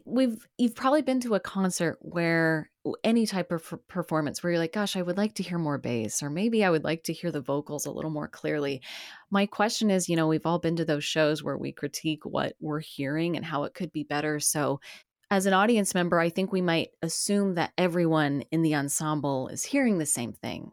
we've 0.04 0.46
you've 0.58 0.74
probably 0.74 1.02
been 1.02 1.20
to 1.20 1.34
a 1.34 1.40
concert 1.40 1.98
where 2.00 2.70
any 3.02 3.26
type 3.26 3.50
of 3.50 3.74
performance 3.88 4.42
where 4.42 4.52
you're 4.52 4.60
like 4.60 4.72
gosh 4.72 4.96
i 4.96 5.02
would 5.02 5.16
like 5.16 5.34
to 5.34 5.42
hear 5.42 5.58
more 5.58 5.78
bass 5.78 6.22
or 6.22 6.30
maybe 6.30 6.64
i 6.64 6.70
would 6.70 6.84
like 6.84 7.02
to 7.02 7.12
hear 7.12 7.30
the 7.30 7.40
vocals 7.40 7.84
a 7.84 7.90
little 7.90 8.10
more 8.10 8.28
clearly 8.28 8.80
my 9.30 9.44
question 9.44 9.90
is 9.90 10.08
you 10.08 10.16
know 10.16 10.28
we've 10.28 10.46
all 10.46 10.58
been 10.58 10.76
to 10.76 10.84
those 10.84 11.04
shows 11.04 11.42
where 11.42 11.58
we 11.58 11.72
critique 11.72 12.24
what 12.24 12.54
we're 12.60 12.80
hearing 12.80 13.36
and 13.36 13.44
how 13.44 13.64
it 13.64 13.74
could 13.74 13.92
be 13.92 14.04
better 14.04 14.38
so 14.38 14.80
as 15.30 15.46
an 15.46 15.52
audience 15.52 15.94
member 15.94 16.18
i 16.18 16.28
think 16.28 16.52
we 16.52 16.60
might 16.60 16.90
assume 17.02 17.54
that 17.54 17.72
everyone 17.78 18.42
in 18.50 18.62
the 18.62 18.74
ensemble 18.74 19.48
is 19.48 19.64
hearing 19.64 19.98
the 19.98 20.06
same 20.06 20.32
thing 20.32 20.72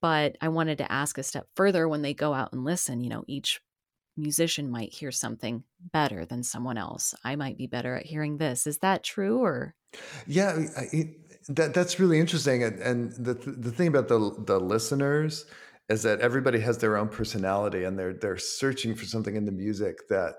but 0.00 0.36
i 0.40 0.48
wanted 0.48 0.78
to 0.78 0.92
ask 0.92 1.18
a 1.18 1.22
step 1.22 1.46
further 1.54 1.88
when 1.88 2.02
they 2.02 2.14
go 2.14 2.34
out 2.34 2.52
and 2.52 2.64
listen 2.64 3.00
you 3.00 3.08
know 3.08 3.24
each 3.26 3.60
musician 4.16 4.70
might 4.70 4.92
hear 4.92 5.12
something 5.12 5.62
better 5.92 6.24
than 6.24 6.42
someone 6.42 6.78
else. 6.78 7.14
I 7.24 7.36
might 7.36 7.58
be 7.58 7.66
better 7.66 7.94
at 7.96 8.06
hearing 8.06 8.38
this. 8.38 8.66
Is 8.66 8.78
that 8.78 9.04
true 9.04 9.44
or? 9.44 9.74
Yeah, 10.26 10.58
it, 10.92 11.08
that 11.48 11.74
that's 11.74 12.00
really 12.00 12.18
interesting. 12.18 12.62
And, 12.62 12.80
and 12.80 13.12
the 13.12 13.34
the 13.34 13.70
thing 13.70 13.88
about 13.88 14.08
the 14.08 14.34
the 14.46 14.58
listeners 14.58 15.46
is 15.88 16.02
that 16.02 16.20
everybody 16.20 16.58
has 16.60 16.78
their 16.78 16.96
own 16.96 17.08
personality, 17.08 17.84
and 17.84 17.98
they're 17.98 18.14
they're 18.14 18.38
searching 18.38 18.94
for 18.94 19.04
something 19.04 19.36
in 19.36 19.44
the 19.44 19.52
music 19.52 20.08
that 20.08 20.34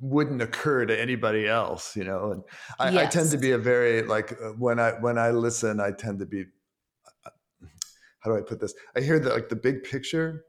wouldn't 0.00 0.40
occur 0.40 0.86
to 0.86 0.98
anybody 0.98 1.46
else 1.46 1.96
you 1.96 2.04
know 2.04 2.32
and 2.32 2.42
I, 2.78 2.90
yes. 2.90 3.06
I, 3.06 3.18
tend 3.18 3.30
to 3.30 3.38
be 3.38 3.52
a 3.52 3.58
very 3.58 4.02
like 4.02 4.32
uh, 4.32 4.50
when 4.58 4.80
i 4.80 4.92
when 4.92 5.18
i 5.18 5.30
listen 5.30 5.80
i 5.80 5.90
tend 5.90 6.20
to 6.20 6.26
be 6.26 6.44
uh, 7.26 7.30
how 8.20 8.30
do 8.30 8.38
i 8.38 8.40
put 8.40 8.60
this 8.60 8.74
i 8.96 9.00
hear 9.00 9.18
the 9.18 9.30
like 9.30 9.48
the 9.48 9.56
big 9.56 9.84
picture 9.84 10.44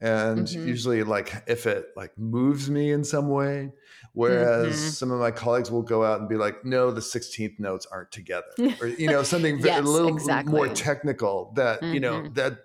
and 0.00 0.46
mm-hmm. 0.46 0.68
usually 0.68 1.02
like 1.02 1.32
if 1.46 1.66
it 1.66 1.86
like 1.96 2.16
moves 2.18 2.68
me 2.68 2.92
in 2.92 3.02
some 3.02 3.28
way 3.28 3.70
whereas 4.12 4.76
mm-hmm. 4.76 4.88
some 4.88 5.10
of 5.10 5.18
my 5.18 5.30
colleagues 5.30 5.70
will 5.70 5.82
go 5.82 6.04
out 6.04 6.20
and 6.20 6.28
be 6.28 6.36
like 6.36 6.64
no 6.64 6.90
the 6.90 7.00
16th 7.00 7.58
notes 7.58 7.86
aren't 7.90 8.12
together 8.12 8.46
or 8.80 8.88
you 8.88 9.08
know 9.08 9.22
something 9.22 9.58
yes, 9.58 9.80
a 9.80 9.82
little 9.82 10.14
exactly. 10.14 10.52
more 10.52 10.68
technical 10.68 11.52
that 11.56 11.80
mm-hmm. 11.80 11.94
you 11.94 12.00
know 12.00 12.20
mm-hmm. 12.20 12.34
that 12.34 12.58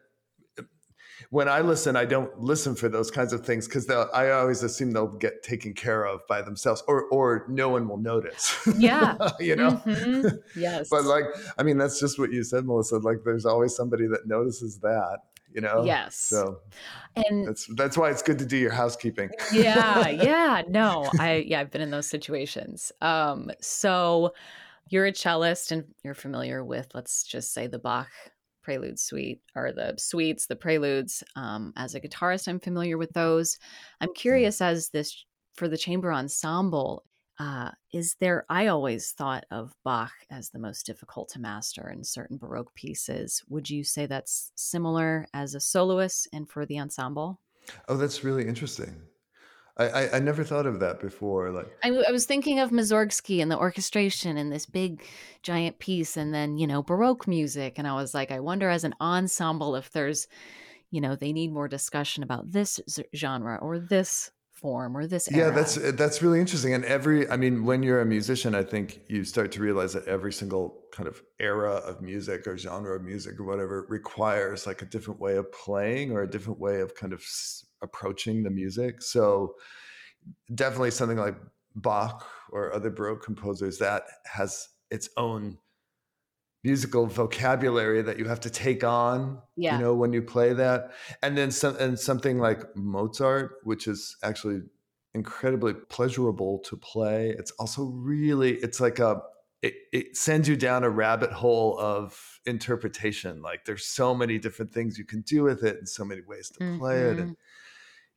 when 1.31 1.47
I 1.47 1.61
listen, 1.61 1.95
I 1.95 2.03
don't 2.03 2.37
listen 2.41 2.75
for 2.75 2.89
those 2.89 3.09
kinds 3.09 3.31
of 3.31 3.45
things 3.45 3.65
because 3.65 3.89
I 3.89 4.31
always 4.31 4.63
assume 4.63 4.91
they'll 4.91 5.07
get 5.07 5.43
taken 5.43 5.73
care 5.73 6.05
of 6.05 6.19
by 6.27 6.41
themselves, 6.41 6.83
or 6.87 7.05
or 7.05 7.45
no 7.47 7.69
one 7.69 7.87
will 7.87 7.97
notice. 7.97 8.53
Yeah, 8.77 9.15
you 9.39 9.55
know. 9.55 9.71
Mm-hmm. 9.85 10.27
Yes. 10.59 10.89
but 10.89 11.05
like, 11.05 11.23
I 11.57 11.63
mean, 11.63 11.77
that's 11.77 11.99
just 11.99 12.19
what 12.19 12.31
you 12.31 12.43
said, 12.43 12.65
Melissa. 12.65 12.97
Like, 12.97 13.19
there's 13.23 13.45
always 13.45 13.75
somebody 13.75 14.05
that 14.07 14.27
notices 14.27 14.79
that, 14.79 15.19
you 15.53 15.59
know 15.59 15.83
yes 15.83 16.15
so 16.15 16.59
and 17.17 17.45
that's 17.45 17.67
that's 17.75 17.97
why 17.97 18.09
it's 18.09 18.21
good 18.21 18.39
to 18.39 18.45
do 18.45 18.55
your 18.55 18.71
housekeeping 18.71 19.29
yeah 19.51 20.07
yeah 20.07 20.61
no 20.69 21.09
i 21.19 21.43
yeah 21.45 21.59
i've 21.59 21.69
been 21.71 21.81
in 21.81 21.91
those 21.91 22.07
situations 22.07 22.93
um 23.01 23.51
so 23.59 24.33
you're 24.87 25.07
a 25.07 25.11
cellist 25.11 25.73
and 25.73 25.83
you're 26.05 26.13
familiar 26.13 26.63
with 26.63 26.87
let's 26.93 27.23
just 27.23 27.53
say 27.53 27.67
the 27.67 27.79
bach 27.79 28.07
prelude 28.61 28.99
suite 28.99 29.41
or 29.55 29.71
the 29.71 29.93
suites 29.97 30.47
the 30.47 30.55
preludes 30.55 31.23
um, 31.35 31.73
as 31.75 31.95
a 31.95 32.01
guitarist 32.01 32.47
i'm 32.47 32.59
familiar 32.59 32.97
with 32.97 33.11
those 33.13 33.57
i'm 33.99 34.09
mm. 34.09 34.15
curious 34.15 34.61
as 34.61 34.89
this 34.89 35.25
for 35.53 35.67
the 35.67 35.77
chamber 35.77 36.13
ensemble 36.13 37.03
uh, 37.41 37.71
is 37.91 38.15
there, 38.19 38.45
I 38.49 38.67
always 38.67 39.13
thought 39.13 39.45
of 39.49 39.73
Bach 39.83 40.11
as 40.29 40.51
the 40.51 40.59
most 40.59 40.85
difficult 40.85 41.29
to 41.29 41.39
master 41.39 41.89
in 41.89 42.03
certain 42.03 42.37
Baroque 42.37 42.71
pieces. 42.75 43.41
Would 43.49 43.67
you 43.67 43.83
say 43.83 44.05
that's 44.05 44.51
similar 44.53 45.25
as 45.33 45.55
a 45.55 45.59
soloist 45.59 46.27
and 46.33 46.47
for 46.47 46.67
the 46.67 46.79
ensemble? 46.79 47.39
Oh, 47.87 47.97
that's 47.97 48.23
really 48.23 48.47
interesting. 48.47 48.95
I, 49.77 49.85
I, 49.85 50.15
I 50.15 50.19
never 50.19 50.43
thought 50.43 50.65
of 50.65 50.79
that 50.79 50.99
before. 50.99 51.51
Like 51.51 51.67
I, 51.83 51.89
I 51.89 52.11
was 52.11 52.25
thinking 52.25 52.59
of 52.59 52.71
Mussorgsky 52.71 53.41
and 53.41 53.49
the 53.49 53.57
orchestration 53.57 54.37
and 54.37 54.51
this 54.51 54.65
big 54.65 55.03
giant 55.43 55.79
piece, 55.79 56.17
and 56.17 56.33
then 56.33 56.57
you 56.57 56.67
know 56.67 56.83
Baroque 56.83 57.27
music, 57.27 57.75
and 57.77 57.87
I 57.87 57.93
was 57.93 58.13
like, 58.13 58.31
I 58.31 58.39
wonder 58.39 58.69
as 58.69 58.83
an 58.83 58.95
ensemble 58.99 59.75
if 59.75 59.91
there's, 59.91 60.27
you 60.89 61.01
know, 61.01 61.15
they 61.15 61.33
need 61.33 61.51
more 61.51 61.67
discussion 61.67 62.23
about 62.23 62.51
this 62.51 62.79
genre 63.15 63.57
or 63.61 63.79
this 63.79 64.31
form 64.61 64.95
or 64.95 65.07
this 65.07 65.27
era. 65.31 65.47
yeah 65.47 65.55
that's 65.55 65.75
eh, 65.77 65.91
that's 65.91 66.21
really 66.21 66.39
interesting 66.39 66.71
and 66.71 66.85
every 66.85 67.27
i 67.31 67.35
mean 67.35 67.65
when 67.65 67.81
you're 67.81 67.99
a 67.99 68.05
musician 68.05 68.53
i 68.53 68.63
think 68.63 69.01
you 69.07 69.23
start 69.23 69.51
to 69.51 69.59
realize 69.59 69.93
that 69.93 70.07
every 70.07 70.31
single 70.31 70.83
kind 70.91 71.09
of 71.09 71.19
era 71.39 71.77
of 71.77 71.99
music 71.99 72.45
or 72.45 72.55
genre 72.55 72.95
of 72.95 73.01
music 73.01 73.39
or 73.39 73.43
whatever 73.43 73.87
requires 73.89 74.67
like 74.67 74.83
a 74.83 74.85
different 74.85 75.19
way 75.19 75.35
of 75.35 75.51
playing 75.51 76.11
or 76.11 76.21
a 76.21 76.29
different 76.29 76.59
way 76.59 76.79
of 76.79 76.93
kind 76.93 77.11
of 77.11 77.23
approaching 77.81 78.43
the 78.43 78.49
music 78.49 79.01
so 79.01 79.55
definitely 80.53 80.91
something 80.91 81.17
like 81.17 81.35
bach 81.75 82.27
or 82.51 82.73
other 82.73 82.89
baroque 82.89 83.23
composers 83.23 83.77
that 83.77 84.03
has 84.25 84.67
its 84.89 85.09
own 85.17 85.57
musical 86.63 87.07
vocabulary 87.07 88.01
that 88.01 88.19
you 88.19 88.25
have 88.25 88.39
to 88.39 88.49
take 88.49 88.83
on 88.83 89.39
yeah. 89.55 89.77
you 89.77 89.83
know 89.83 89.95
when 89.95 90.13
you 90.13 90.21
play 90.21 90.53
that 90.53 90.91
and 91.23 91.37
then 91.37 91.49
some 91.49 91.75
and 91.77 91.97
something 91.97 92.37
like 92.37 92.63
mozart 92.75 93.55
which 93.63 93.87
is 93.87 94.15
actually 94.23 94.61
incredibly 95.15 95.73
pleasurable 95.73 96.59
to 96.59 96.77
play 96.77 97.33
it's 97.37 97.51
also 97.51 97.85
really 97.85 98.53
it's 98.57 98.79
like 98.79 98.99
a 98.99 99.21
it, 99.63 99.73
it 99.91 100.17
sends 100.17 100.47
you 100.47 100.55
down 100.55 100.83
a 100.83 100.89
rabbit 100.89 101.31
hole 101.31 101.77
of 101.79 102.39
interpretation 102.45 103.41
like 103.41 103.65
there's 103.65 103.85
so 103.85 104.13
many 104.13 104.37
different 104.37 104.71
things 104.71 104.97
you 104.97 105.05
can 105.05 105.21
do 105.21 105.43
with 105.43 105.63
it 105.63 105.77
and 105.77 105.89
so 105.89 106.05
many 106.05 106.21
ways 106.27 106.49
to 106.49 106.77
play 106.77 106.95
mm-hmm. 106.95 107.05
it 107.05 107.19
and 107.19 107.19
mm-hmm. 107.19 107.31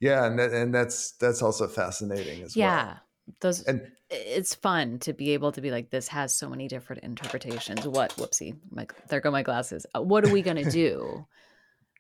Yeah 0.05 0.27
and 0.27 0.39
that, 0.39 0.53
and 0.53 0.75
that's 0.75 1.13
that's 1.13 1.43
also 1.43 1.67
fascinating 1.67 2.43
as 2.43 2.55
well. 2.55 2.67
yeah. 2.67 2.97
those 3.41 3.63
and 3.63 3.81
it's 4.11 4.55
fun 4.55 4.99
to 4.99 5.13
be 5.13 5.31
able 5.31 5.51
to 5.51 5.61
be 5.61 5.71
like 5.71 5.91
this 5.91 6.09
has 6.09 6.35
so 6.35 6.49
many 6.49 6.69
different 6.69 7.03
interpretations 7.03 7.87
what 7.87 8.11
whoopsie 8.17 8.55
my, 8.71 8.87
there 9.09 9.21
go 9.21 9.31
my 9.31 9.43
glasses 9.43 9.87
uh, 9.95 10.03
what 10.03 10.25
are 10.25 10.33
we 10.33 10.43
going 10.43 10.57
to 10.65 10.71
do 10.71 11.27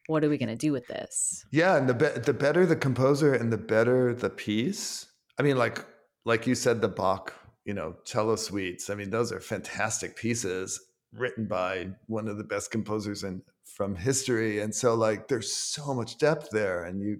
what 0.06 0.22
are 0.22 0.28
we 0.28 0.36
going 0.36 0.50
to 0.50 0.56
do 0.56 0.70
with 0.70 0.86
this 0.86 1.44
yeah 1.50 1.76
and 1.76 1.88
the 1.88 1.94
be- 1.94 2.20
the 2.20 2.34
better 2.34 2.66
the 2.66 2.76
composer 2.76 3.32
and 3.34 3.50
the 3.50 3.58
better 3.58 4.14
the 4.14 4.30
piece 4.30 5.06
i 5.38 5.42
mean 5.42 5.56
like 5.56 5.84
like 6.26 6.46
you 6.46 6.54
said 6.54 6.82
the 6.82 6.88
bach 6.88 7.32
you 7.64 7.72
know 7.72 7.96
cello 8.04 8.36
suites 8.36 8.90
i 8.90 8.94
mean 8.94 9.08
those 9.08 9.32
are 9.32 9.40
fantastic 9.40 10.14
pieces 10.14 10.78
written 11.14 11.46
by 11.46 11.88
one 12.06 12.28
of 12.28 12.36
the 12.36 12.44
best 12.44 12.70
composers 12.70 13.24
in 13.24 13.40
from 13.64 13.96
history 13.96 14.60
and 14.60 14.74
so 14.74 14.94
like 14.94 15.26
there's 15.26 15.56
so 15.56 15.94
much 15.94 16.18
depth 16.18 16.50
there 16.50 16.84
and 16.84 17.00
you 17.00 17.16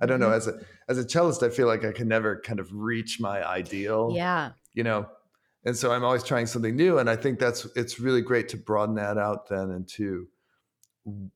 I 0.00 0.06
don't 0.06 0.20
know. 0.20 0.26
Mm-hmm. 0.26 0.36
As 0.36 0.48
a 0.48 0.60
as 0.88 0.98
a 0.98 1.04
cellist, 1.04 1.42
I 1.42 1.50
feel 1.50 1.66
like 1.66 1.84
I 1.84 1.92
can 1.92 2.08
never 2.08 2.40
kind 2.40 2.60
of 2.60 2.72
reach 2.72 3.20
my 3.20 3.46
ideal. 3.46 4.12
Yeah. 4.14 4.52
You 4.74 4.84
know, 4.84 5.06
and 5.64 5.76
so 5.76 5.92
I'm 5.92 6.04
always 6.04 6.22
trying 6.22 6.46
something 6.46 6.76
new, 6.76 6.98
and 6.98 7.10
I 7.10 7.16
think 7.16 7.38
that's 7.38 7.66
it's 7.74 7.98
really 7.98 8.22
great 8.22 8.48
to 8.50 8.56
broaden 8.56 8.94
that 8.96 9.18
out 9.18 9.48
then 9.48 9.70
into 9.70 10.28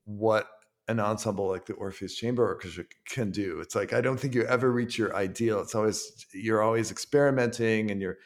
what 0.05 0.47
an 0.87 0.99
ensemble 0.99 1.47
like 1.47 1.65
the 1.65 1.73
Orpheus 1.73 2.15
Chamber 2.15 2.45
Orchestra 2.45 2.85
can 3.07 3.31
do. 3.31 3.59
It's 3.59 3.75
like 3.75 3.93
I 3.93 4.01
don't 4.01 4.17
think 4.17 4.33
you 4.35 4.43
ever 4.45 4.71
reach 4.71 4.97
your 4.97 5.15
ideal. 5.15 5.59
It's 5.61 5.75
always 5.75 6.25
you're 6.33 6.61
always 6.61 6.89
experimenting, 6.89 7.91
and 7.91 8.01
you're, 8.01 8.17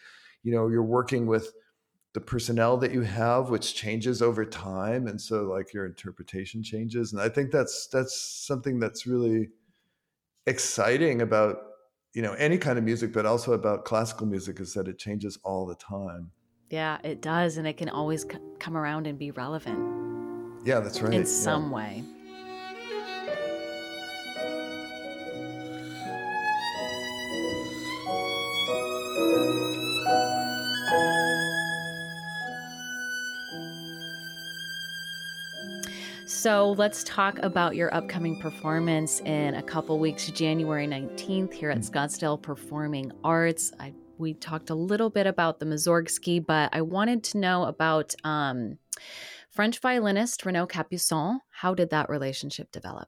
you 0.43 0.51
know, 0.53 0.67
you're 0.67 0.83
working 0.83 1.25
with 1.25 1.51
the 2.13 2.21
personnel 2.21 2.77
that 2.77 2.91
you 2.91 3.01
have 3.01 3.51
which 3.51 3.75
changes 3.75 4.23
over 4.23 4.43
time 4.43 5.05
and 5.05 5.21
so 5.21 5.43
like 5.43 5.71
your 5.71 5.85
interpretation 5.85 6.63
changes 6.63 7.13
and 7.13 7.21
i 7.21 7.29
think 7.29 7.51
that's 7.51 7.87
that's 7.93 8.43
something 8.47 8.79
that's 8.79 9.05
really 9.05 9.49
exciting 10.47 11.21
about 11.21 11.57
you 12.13 12.21
know 12.21 12.33
any 12.33 12.57
kind 12.57 12.77
of 12.77 12.83
music 12.83 13.11
but 13.13 13.25
also 13.25 13.51
about 13.51 13.85
classical 13.85 14.25
music 14.25 14.59
is 14.59 14.73
that 14.73 14.87
it 14.87 14.97
changes 14.97 15.37
all 15.43 15.65
the 15.65 15.75
time 15.75 16.31
yeah 16.69 16.97
it 17.03 17.21
does 17.21 17.57
and 17.57 17.67
it 17.67 17.75
can 17.77 17.89
always 17.89 18.21
c- 18.23 18.37
come 18.57 18.77
around 18.77 19.05
and 19.07 19.19
be 19.19 19.29
relevant 19.31 19.77
yeah 20.65 20.79
that's 20.79 21.01
right 21.01 21.13
in 21.13 21.25
some 21.25 21.69
yeah. 21.69 21.75
way 21.75 22.03
So 36.27 36.73
let's 36.73 37.05
talk 37.05 37.39
about 37.39 37.77
your 37.77 37.93
upcoming 37.95 38.37
performance 38.37 39.21
in 39.21 39.55
a 39.55 39.63
couple 39.63 39.97
weeks, 39.97 40.29
January 40.29 40.85
19th, 40.85 41.53
here 41.53 41.71
at 41.71 41.77
mm. 41.77 41.89
Scottsdale 41.89 42.41
Performing 42.41 43.13
Arts. 43.23 43.71
I, 43.79 43.93
we 44.17 44.33
talked 44.33 44.69
a 44.69 44.75
little 44.75 45.09
bit 45.09 45.25
about 45.25 45.61
the 45.61 45.65
Mussorgsky, 45.65 46.45
but 46.45 46.69
I 46.73 46.81
wanted 46.81 47.23
to 47.23 47.37
know 47.37 47.63
about 47.63 48.13
um, 48.25 48.77
French 49.51 49.79
violinist 49.79 50.45
Renaud 50.45 50.67
Capuçon. 50.67 51.37
How 51.49 51.73
did 51.73 51.91
that 51.91 52.09
relationship 52.09 52.73
develop? 52.73 53.07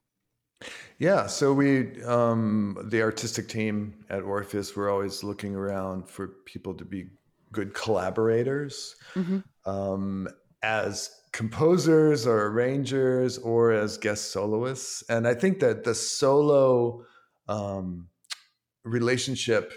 Yeah, 0.98 1.28
so 1.28 1.52
we, 1.52 2.02
um, 2.04 2.78
the 2.86 3.02
artistic 3.02 3.50
team 3.50 4.06
at 4.10 4.24
Orpheus, 4.24 4.78
we're 4.78 4.90
always 4.90 5.26
looking 5.26 5.58
around 5.58 6.08
for 6.08 6.30
people 6.46 6.74
to 6.76 6.86
be 6.86 7.10
good 7.52 7.74
collaborators. 7.74 8.96
Mm-hmm. 9.14 9.40
Um, 9.70 10.30
as 10.64 11.19
composers 11.39 12.27
or 12.27 12.48
arrangers 12.48 13.38
or 13.38 13.72
as 13.72 13.98
guest 13.98 14.34
soloists. 14.34 15.05
And 15.08 15.25
I 15.25 15.34
think 15.34 15.62
that 15.62 15.86
the 15.86 15.96
solo 15.96 17.05
um, 17.48 18.10
relationship 18.84 19.72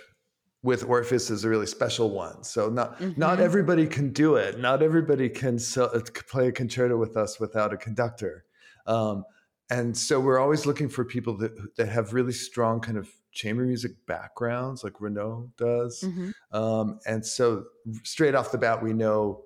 with 0.65 0.83
Orpheus 0.83 1.31
is 1.31 1.45
a 1.45 1.49
really 1.49 1.69
special 1.69 2.11
one. 2.11 2.43
So 2.43 2.69
not 2.69 2.99
mm-hmm. 2.99 3.13
not 3.17 3.39
everybody 3.39 3.87
can 3.87 4.13
do 4.13 4.35
it. 4.35 4.59
Not 4.59 4.83
everybody 4.83 5.29
can 5.29 5.57
so, 5.57 5.85
uh, 5.85 6.01
play 6.29 6.49
a 6.49 6.53
concerto 6.53 6.97
with 6.97 7.17
us 7.17 7.39
without 7.39 7.73
a 7.73 7.77
conductor. 7.77 8.45
Um, 8.89 9.23
and 9.71 9.97
so 9.97 10.19
we're 10.19 10.41
always 10.41 10.67
looking 10.67 10.89
for 10.89 11.05
people 11.05 11.37
that 11.39 11.53
that 11.77 11.89
have 11.89 12.13
really 12.13 12.33
strong 12.33 12.81
kind 12.81 12.99
of 12.99 13.09
chamber 13.31 13.63
music 13.63 13.93
backgrounds, 14.09 14.83
like 14.83 15.01
Renaud 15.01 15.53
does. 15.57 16.03
Mm-hmm. 16.05 16.31
Um, 16.61 16.99
and 17.07 17.25
so 17.25 17.67
straight 18.03 18.35
off 18.35 18.51
the 18.51 18.59
bat, 18.59 18.83
we 18.83 18.93
know 18.93 19.45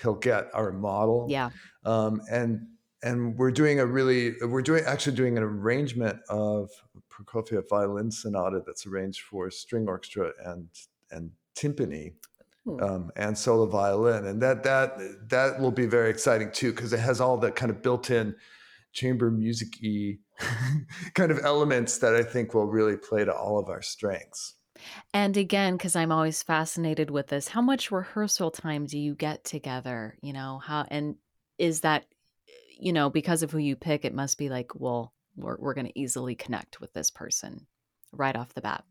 he'll 0.00 0.14
get 0.14 0.48
our 0.54 0.72
model. 0.72 1.26
Yeah. 1.28 1.50
Um, 1.84 2.20
and 2.30 2.66
and 3.02 3.36
we're 3.36 3.50
doing 3.50 3.80
a 3.80 3.86
really 3.86 4.34
we're 4.42 4.62
doing 4.62 4.82
actually 4.86 5.14
doing 5.14 5.36
an 5.36 5.42
arrangement 5.42 6.18
of 6.28 6.70
Prokofiev 7.10 7.68
violin 7.68 8.10
sonata 8.10 8.62
that's 8.66 8.86
arranged 8.86 9.20
for 9.20 9.50
string 9.50 9.86
orchestra 9.86 10.32
and 10.44 10.68
and 11.10 11.30
timpani 11.54 12.14
hmm. 12.64 12.82
um, 12.82 13.10
and 13.16 13.36
solo 13.36 13.66
violin, 13.66 14.26
and 14.26 14.42
that 14.42 14.62
that 14.64 14.98
that 15.28 15.60
will 15.60 15.70
be 15.70 15.86
very 15.86 16.10
exciting 16.10 16.50
too 16.50 16.72
because 16.72 16.92
it 16.92 17.00
has 17.00 17.20
all 17.20 17.36
the 17.36 17.52
kind 17.52 17.70
of 17.70 17.82
built-in 17.82 18.34
chamber 18.92 19.30
music-y 19.30 20.16
kind 21.14 21.30
of 21.30 21.44
elements 21.44 21.98
that 21.98 22.14
I 22.14 22.22
think 22.22 22.54
will 22.54 22.66
really 22.66 22.96
play 22.96 23.24
to 23.24 23.34
all 23.34 23.58
of 23.58 23.68
our 23.68 23.82
strengths. 23.82 24.54
And 25.12 25.36
again, 25.36 25.76
because 25.76 25.96
I'm 25.96 26.12
always 26.12 26.42
fascinated 26.42 27.10
with 27.10 27.28
this, 27.28 27.48
how 27.48 27.62
much 27.62 27.90
rehearsal 27.90 28.50
time 28.50 28.86
do 28.86 28.98
you 28.98 29.14
get 29.14 29.44
together? 29.44 30.16
You 30.22 30.32
know, 30.32 30.60
how 30.64 30.86
and 30.88 31.16
is 31.58 31.80
that, 31.80 32.04
you 32.78 32.92
know, 32.92 33.10
because 33.10 33.42
of 33.42 33.50
who 33.50 33.58
you 33.58 33.76
pick, 33.76 34.04
it 34.04 34.14
must 34.14 34.38
be 34.38 34.48
like, 34.48 34.74
well, 34.74 35.12
we're, 35.36 35.56
we're 35.58 35.74
going 35.74 35.86
to 35.86 35.98
easily 35.98 36.34
connect 36.34 36.80
with 36.80 36.92
this 36.92 37.10
person 37.10 37.66
right 38.12 38.36
off 38.36 38.54
the 38.54 38.60
bat. 38.60 38.84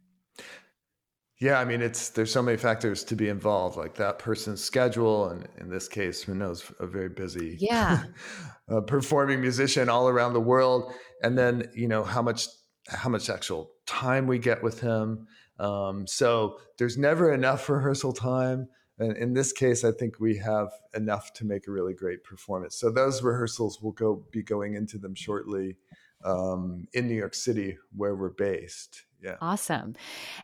Yeah, 1.39 1.59
I 1.59 1.65
mean, 1.65 1.81
it's 1.81 2.09
there's 2.09 2.31
so 2.31 2.41
many 2.41 2.57
factors 2.57 3.03
to 3.03 3.15
be 3.15 3.27
involved, 3.27 3.75
like 3.75 3.95
that 3.95 4.17
person's 4.17 4.63
schedule, 4.63 5.27
and 5.27 5.47
in 5.57 5.69
this 5.69 5.89
case, 5.89 6.25
Renaud's 6.25 6.71
a 6.79 6.87
very 6.87 7.09
busy, 7.09 7.57
yeah, 7.59 8.03
uh, 8.71 8.79
performing 8.81 9.41
musician 9.41 9.89
all 9.89 10.07
around 10.07 10.33
the 10.33 10.39
world, 10.39 10.93
and 11.21 11.37
then 11.37 11.69
you 11.75 11.89
know 11.89 12.01
how 12.01 12.21
much 12.21 12.47
how 12.87 13.09
much 13.09 13.29
actual 13.29 13.71
time 13.85 14.25
we 14.25 14.39
get 14.39 14.63
with 14.63 14.79
him. 14.79 15.27
Um, 15.59 16.07
so 16.07 16.59
there's 16.77 16.97
never 16.97 17.33
enough 17.33 17.69
rehearsal 17.69 18.13
time. 18.13 18.67
And 18.99 19.17
in 19.17 19.33
this 19.33 19.51
case, 19.51 19.83
I 19.83 19.91
think 19.91 20.19
we 20.19 20.37
have 20.37 20.69
enough 20.93 21.33
to 21.33 21.45
make 21.45 21.67
a 21.67 21.71
really 21.71 21.93
great 21.93 22.23
performance. 22.23 22.75
So 22.75 22.91
those 22.91 23.23
rehearsals 23.23 23.81
will 23.81 23.91
go 23.91 24.23
be 24.31 24.43
going 24.43 24.75
into 24.75 24.97
them 24.97 25.15
shortly 25.15 25.77
um, 26.23 26.87
in 26.93 27.07
New 27.07 27.15
York 27.15 27.33
City, 27.33 27.77
where 27.95 28.15
we're 28.15 28.29
based. 28.29 29.05
Yeah. 29.21 29.37
Awesome. 29.41 29.95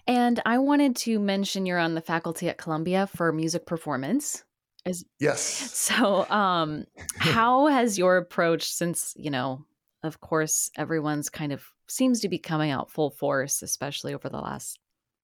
And 0.07 0.41
I 0.45 0.57
wanted 0.57 0.95
to 0.97 1.19
mention 1.19 1.65
you're 1.65 1.79
on 1.79 1.95
the 1.95 2.01
faculty 2.01 2.49
at 2.49 2.57
Columbia 2.57 3.07
for 3.07 3.31
music 3.31 3.65
performance. 3.65 4.43
Is, 4.85 5.05
yes. 5.19 5.41
So, 5.41 6.27
um, 6.29 6.85
how 7.17 7.67
has 7.67 7.97
your 7.97 8.17
approach, 8.17 8.71
since, 8.71 9.13
you 9.17 9.29
know, 9.29 9.65
of 10.03 10.21
course, 10.21 10.71
everyone's 10.77 11.29
kind 11.29 11.51
of 11.51 11.63
seems 11.87 12.21
to 12.21 12.29
be 12.29 12.39
coming 12.39 12.71
out 12.71 12.89
full 12.89 13.09
force, 13.09 13.61
especially 13.61 14.13
over 14.13 14.29
the 14.29 14.39
last 14.39 14.79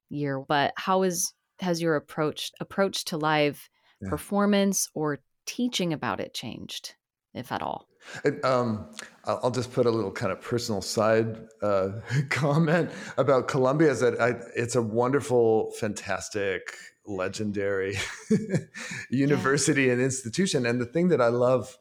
year, 0.09 0.39
but 0.39 0.73
how 0.77 1.03
is 1.03 1.33
has 1.59 1.81
your 1.81 1.95
approach 1.95 2.51
approach 2.59 3.05
to 3.05 3.17
live 3.17 3.69
yeah. 4.01 4.09
performance 4.09 4.89
or 4.93 5.19
teaching 5.45 5.93
about 5.93 6.19
it 6.19 6.33
changed, 6.33 6.95
if 7.33 7.51
at 7.51 7.61
all? 7.61 7.87
It, 8.23 8.43
um, 8.45 8.87
I'll 9.25 9.51
just 9.51 9.73
put 9.73 9.85
a 9.85 9.89
little 9.89 10.11
kind 10.11 10.31
of 10.31 10.41
personal 10.41 10.81
side 10.81 11.37
uh, 11.61 11.89
comment 12.29 12.91
about 13.17 13.47
Columbia. 13.47 13.91
Is 13.91 13.99
that 14.01 14.19
I, 14.21 14.35
it's 14.55 14.75
a 14.75 14.81
wonderful, 14.81 15.71
fantastic, 15.79 16.75
legendary 17.05 17.97
university 19.09 19.83
yeah. 19.83 19.93
and 19.93 20.01
institution, 20.01 20.65
and 20.65 20.79
the 20.79 20.85
thing 20.85 21.07
that 21.09 21.21
I 21.21 21.27
love 21.27 21.77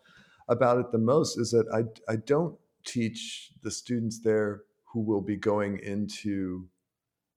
about 0.49 0.79
it 0.79 0.93
the 0.93 0.99
most 0.99 1.39
is 1.39 1.51
that 1.51 1.67
I 1.73 2.13
I 2.13 2.17
don't 2.17 2.57
teach 2.85 3.51
the 3.63 3.71
students 3.71 4.21
there 4.21 4.63
who 4.93 5.01
will 5.01 5.23
be 5.23 5.37
going 5.37 5.79
into 5.81 6.69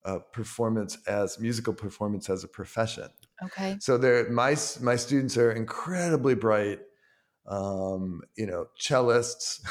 uh, 0.08 0.20
performance 0.32 0.98
as 1.06 1.40
musical 1.40 1.74
performance 1.74 2.30
as 2.30 2.44
a 2.44 2.48
profession. 2.48 3.10
Okay. 3.44 3.78
So 3.80 3.98
they're 3.98 4.30
my 4.30 4.56
my 4.82 4.96
students 4.96 5.38
are 5.38 5.52
incredibly 5.52 6.34
bright 6.34 6.80
um, 7.48 8.22
you 8.36 8.46
know, 8.46 8.68
cellists, 8.80 9.62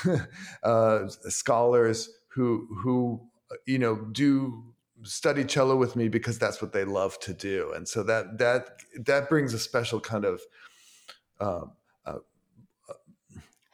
uh, 0.62 1.09
scholars 1.29 2.11
who 2.29 2.66
who 2.83 3.20
you 3.66 3.79
know 3.79 3.96
do 4.12 4.64
study 5.03 5.44
cello 5.44 5.77
with 5.77 5.94
me 5.94 6.09
because 6.09 6.38
that's 6.38 6.62
what 6.62 6.72
they 6.72 6.85
love 6.85 7.18
to 7.20 7.35
do, 7.35 7.72
and 7.75 7.87
so 7.87 8.03
that 8.03 8.38
that 8.38 8.70
that 9.05 9.29
brings 9.29 9.53
a 9.53 9.59
special 9.59 10.01
kind 10.01 10.25
of 10.25 10.40
um, 11.40 11.72
uh, 12.07 12.18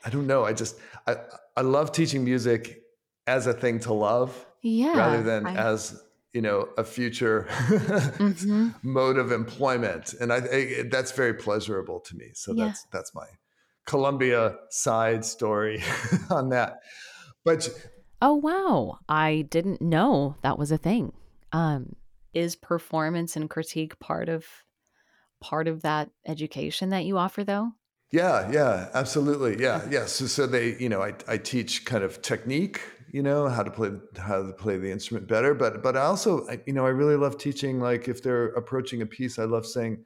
I 0.05 0.11
don't 0.11 0.27
know. 0.27 0.44
I 0.44 0.53
just 0.53 0.79
I 1.07 1.16
I 1.57 1.61
love 1.61 1.92
teaching 1.92 2.25
music 2.25 2.83
as 3.29 3.46
a 3.46 3.53
thing 3.53 3.79
to 3.81 3.92
love, 3.92 4.46
yeah, 4.62 4.96
rather 4.96 5.22
than 5.22 5.46
I... 5.46 5.55
as 5.55 6.03
you 6.33 6.40
know 6.40 6.68
a 6.79 6.85
future 6.85 7.47
mm-hmm. 7.49 8.71
mode 8.83 9.18
of 9.18 9.33
employment, 9.33 10.14
and 10.21 10.33
I, 10.33 10.37
I, 10.37 10.83
that's 10.90 11.12
very 11.12 11.35
pleasurable 11.35 12.01
to 12.01 12.16
me. 12.16 12.31
So 12.35 12.53
yeah. 12.53 12.66
that's 12.66 12.87
that's 12.92 13.14
my 13.14 13.27
Columbia 13.87 14.57
side 14.71 15.25
story 15.25 15.83
on 16.31 16.51
that. 16.51 16.81
But 17.45 17.68
oh 18.21 18.35
wow, 18.35 18.99
I 19.09 19.47
didn't 19.51 19.83
know 19.83 20.37
that 20.42 20.59
was 20.59 20.73
a 20.73 20.79
thing. 20.79 21.12
Um, 21.53 21.97
is 22.33 22.57
performance 22.57 23.37
and 23.37 23.51
critique 23.51 23.99
part 23.99 24.29
of 24.29 24.47
part 25.40 25.68
of 25.68 25.83
that 25.83 26.11
education 26.27 26.90
that 26.90 27.05
you 27.05 27.18
offer 27.18 27.45
though? 27.45 27.73
Yeah, 28.12 28.51
yeah, 28.53 28.88
absolutely. 28.92 29.61
Yeah, 29.62 29.87
yeah. 29.90 30.05
So, 30.05 30.27
so 30.27 30.47
they, 30.47 30.77
you 30.77 30.90
know, 30.90 31.03
I, 31.03 31.14
I 31.27 31.38
teach 31.38 31.87
kind 31.87 32.05
of 32.05 32.21
technique, 32.21 32.83
you 33.12 33.22
know, 33.22 33.46
how 33.46 33.62
to 33.62 33.70
play 33.70 33.92
how 34.16 34.42
to 34.42 34.53
play 34.55 34.79
the 34.79 34.90
instrument 34.90 35.29
better. 35.29 35.55
But 35.55 35.83
but 35.83 35.96
I 35.96 36.01
also, 36.01 36.46
you 36.66 36.72
know, 36.72 36.87
I 36.87 36.88
really 36.88 37.16
love 37.16 37.38
teaching. 37.38 37.79
Like 37.79 38.09
if 38.09 38.22
they're 38.22 38.48
approaching 38.48 39.03
a 39.03 39.07
piece, 39.07 39.38
I 39.38 39.44
love 39.44 39.66
saying, 39.66 40.03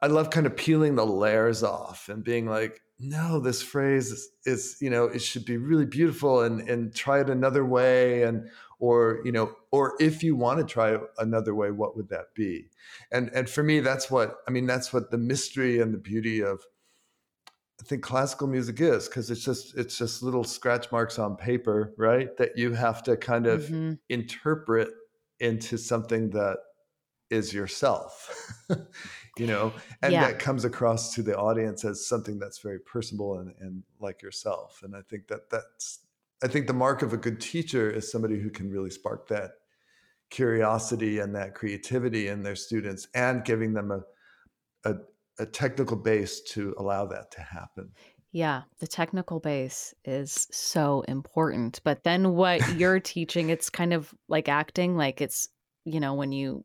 I 0.00 0.06
love 0.06 0.30
kind 0.30 0.46
of 0.46 0.56
peeling 0.56 0.94
the 0.94 1.04
layers 1.04 1.64
off 1.64 2.08
and 2.08 2.22
being 2.22 2.46
like, 2.46 2.80
no, 3.00 3.40
this 3.40 3.60
phrase 3.60 4.10
is, 4.10 4.28
is, 4.44 4.76
you 4.80 4.90
know, 4.90 5.04
it 5.04 5.20
should 5.20 5.44
be 5.44 5.56
really 5.56 5.86
beautiful 5.86 6.42
and 6.42 6.68
and 6.68 6.94
try 6.94 7.20
it 7.20 7.28
another 7.28 7.64
way 7.64 8.22
and 8.22 8.48
or 8.80 9.20
you 9.24 9.32
know 9.32 9.52
or 9.72 9.94
if 9.98 10.22
you 10.22 10.36
want 10.36 10.60
to 10.60 10.64
try 10.64 10.96
another 11.18 11.54
way 11.54 11.70
what 11.70 11.96
would 11.96 12.08
that 12.08 12.32
be 12.34 12.68
and 13.10 13.28
and 13.34 13.50
for 13.50 13.62
me 13.62 13.80
that's 13.80 14.08
what 14.08 14.36
i 14.46 14.52
mean 14.52 14.66
that's 14.66 14.92
what 14.92 15.10
the 15.10 15.18
mystery 15.18 15.80
and 15.80 15.92
the 15.92 15.98
beauty 15.98 16.40
of 16.40 16.64
i 17.80 17.84
think 17.84 18.02
classical 18.02 18.46
music 18.46 18.80
is 18.80 19.08
because 19.08 19.30
it's 19.30 19.44
just 19.44 19.76
it's 19.76 19.96
just 19.98 20.22
little 20.22 20.44
scratch 20.44 20.90
marks 20.92 21.18
on 21.18 21.36
paper 21.36 21.94
right 21.96 22.36
that 22.36 22.56
you 22.56 22.72
have 22.72 23.02
to 23.02 23.16
kind 23.16 23.46
of 23.46 23.62
mm-hmm. 23.62 23.92
interpret 24.08 24.88
into 25.40 25.76
something 25.76 26.30
that 26.30 26.58
is 27.30 27.52
yourself 27.52 28.64
you 29.38 29.46
know 29.46 29.72
and 30.02 30.12
yeah. 30.12 30.26
that 30.26 30.38
comes 30.38 30.64
across 30.64 31.14
to 31.14 31.22
the 31.22 31.36
audience 31.36 31.84
as 31.84 32.06
something 32.06 32.38
that's 32.38 32.58
very 32.58 32.80
personable 32.80 33.38
and, 33.38 33.54
and 33.60 33.82
like 34.00 34.22
yourself 34.22 34.80
and 34.82 34.96
i 34.96 35.02
think 35.02 35.26
that 35.28 35.50
that's 35.50 36.00
i 36.42 36.48
think 36.48 36.66
the 36.66 36.72
mark 36.72 37.02
of 37.02 37.12
a 37.12 37.16
good 37.16 37.40
teacher 37.40 37.90
is 37.90 38.10
somebody 38.10 38.38
who 38.38 38.50
can 38.50 38.70
really 38.70 38.90
spark 38.90 39.28
that 39.28 39.50
curiosity 40.30 41.18
and 41.20 41.34
that 41.34 41.54
creativity 41.54 42.28
in 42.28 42.42
their 42.42 42.56
students 42.56 43.08
and 43.14 43.44
giving 43.44 43.72
them 43.72 43.90
a, 43.90 44.00
a, 44.88 44.94
a 45.38 45.46
technical 45.46 45.96
base 45.96 46.40
to 46.40 46.74
allow 46.78 47.06
that 47.06 47.30
to 47.30 47.40
happen 47.40 47.90
yeah, 48.32 48.62
the 48.78 48.86
technical 48.86 49.40
base 49.40 49.94
is 50.04 50.46
so 50.50 51.02
important. 51.08 51.80
But 51.82 52.04
then 52.04 52.34
what 52.34 52.60
you're 52.76 53.00
teaching, 53.00 53.50
it's 53.50 53.70
kind 53.70 53.92
of 53.92 54.14
like 54.28 54.48
acting, 54.48 54.96
like 54.96 55.20
it's, 55.20 55.48
you 55.84 56.00
know, 56.00 56.14
when 56.14 56.32
you 56.32 56.64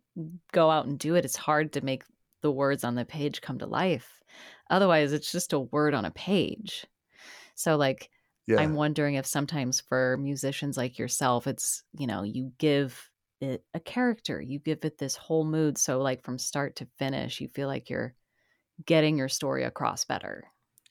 go 0.51 0.69
out 0.69 0.85
and 0.85 0.99
do 0.99 1.15
it, 1.15 1.25
it's 1.25 1.37
hard 1.37 1.73
to 1.73 1.83
make 1.83 2.03
the 2.41 2.51
words 2.51 2.83
on 2.83 2.95
the 2.95 3.05
page 3.05 3.41
come 3.41 3.59
to 3.59 3.65
life. 3.65 4.19
Otherwise, 4.69 5.13
it's 5.13 5.31
just 5.31 5.53
a 5.53 5.59
word 5.59 5.93
on 5.93 6.05
a 6.05 6.11
page. 6.11 6.85
So, 7.55 7.77
like, 7.77 8.09
yeah. 8.47 8.59
I'm 8.59 8.73
wondering 8.73 9.15
if 9.15 9.25
sometimes 9.25 9.79
for 9.79 10.17
musicians 10.17 10.75
like 10.75 10.99
yourself, 10.99 11.47
it's, 11.47 11.83
you 11.97 12.07
know, 12.07 12.23
you 12.23 12.51
give 12.57 13.09
it 13.39 13.63
a 13.73 13.79
character, 13.79 14.41
you 14.41 14.59
give 14.59 14.83
it 14.83 14.97
this 14.97 15.15
whole 15.15 15.45
mood. 15.45 15.77
So, 15.77 16.01
like, 16.01 16.23
from 16.23 16.37
start 16.37 16.75
to 16.77 16.87
finish, 16.97 17.39
you 17.39 17.47
feel 17.47 17.69
like 17.69 17.89
you're 17.89 18.15
getting 18.85 19.17
your 19.17 19.29
story 19.29 19.63
across 19.63 20.05
better. 20.05 20.45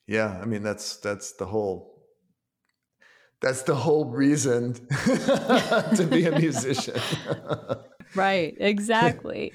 Yeah. 0.07 0.39
I 0.41 0.45
mean, 0.45 0.63
that's, 0.63 0.97
that's 0.97 1.33
the 1.33 1.45
whole 1.45 1.93
that's 3.43 3.63
the 3.63 3.75
whole 3.75 4.05
reason 4.05 4.73
to 5.05 6.07
be 6.09 6.25
a 6.25 6.31
musician. 6.31 6.95
right, 8.15 8.55
exactly. 8.57 9.51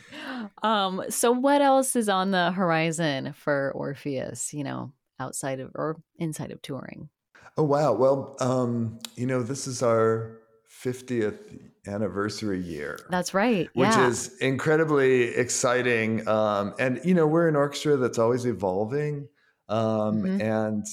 um, 0.63 1.05
so 1.09 1.33
what 1.33 1.63
else 1.63 1.97
is 1.97 2.11
on 2.11 2.31
the 2.31 2.53
horizon 2.53 3.33
for 3.33 3.73
Orpheus? 3.75 4.53
You 4.53 4.65
know, 4.65 4.93
outside 5.19 5.59
of 5.61 5.71
or 5.75 5.97
inside 6.19 6.51
of 6.51 6.61
touring? 6.61 7.09
Oh 7.57 7.63
wow! 7.63 7.95
Well, 7.95 8.37
um, 8.41 8.99
you 9.17 9.27
know, 9.27 9.43
this 9.43 9.67
is 9.67 9.83
our 9.83 10.39
50th 10.71 11.59
anniversary 11.89 12.61
year. 12.61 12.99
That's 13.11 13.35
right. 13.35 13.69
Which 13.75 13.89
yeah. 13.89 14.07
is 14.07 14.37
incredibly 14.39 15.25
exciting. 15.35 16.27
Um, 16.29 16.75
and 16.79 17.01
you 17.05 17.15
know, 17.15 17.27
we're 17.27 17.49
an 17.49 17.57
orchestra 17.57 17.97
that's 17.97 18.19
always 18.19 18.47
evolving 18.47 19.29
um, 19.69 20.23
mm-hmm. 20.23 20.41
and 20.41 20.87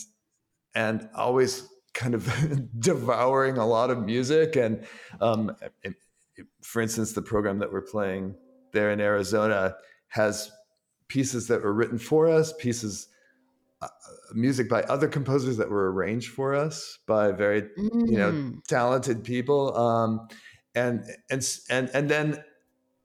and 0.73 1.09
always 1.15 1.67
kind 1.93 2.13
of 2.13 2.69
devouring 2.79 3.57
a 3.57 3.65
lot 3.65 3.89
of 3.89 4.03
music. 4.03 4.55
And 4.55 4.85
um, 5.21 5.55
it, 5.83 5.95
it, 6.35 6.47
for 6.61 6.81
instance, 6.81 7.13
the 7.13 7.21
program 7.21 7.59
that 7.59 7.71
we're 7.71 7.81
playing 7.81 8.35
there 8.73 8.91
in 8.91 8.99
Arizona 8.99 9.75
has 10.09 10.51
pieces 11.07 11.47
that 11.47 11.63
were 11.63 11.73
written 11.73 11.97
for 11.97 12.27
us, 12.27 12.53
pieces 12.59 13.07
uh, 13.81 13.87
music 14.33 14.69
by 14.69 14.81
other 14.83 15.07
composers 15.07 15.57
that 15.57 15.69
were 15.69 15.91
arranged 15.91 16.31
for 16.31 16.55
us 16.55 16.97
by 17.07 17.31
very 17.31 17.61
mm. 17.61 18.09
you 18.09 18.17
know 18.17 18.31
mm. 18.31 18.63
talented 18.67 19.23
people 19.23 19.77
um, 19.77 20.27
and 20.75 21.05
and 21.29 21.47
and 21.69 21.89
and 21.93 22.09
then 22.09 22.43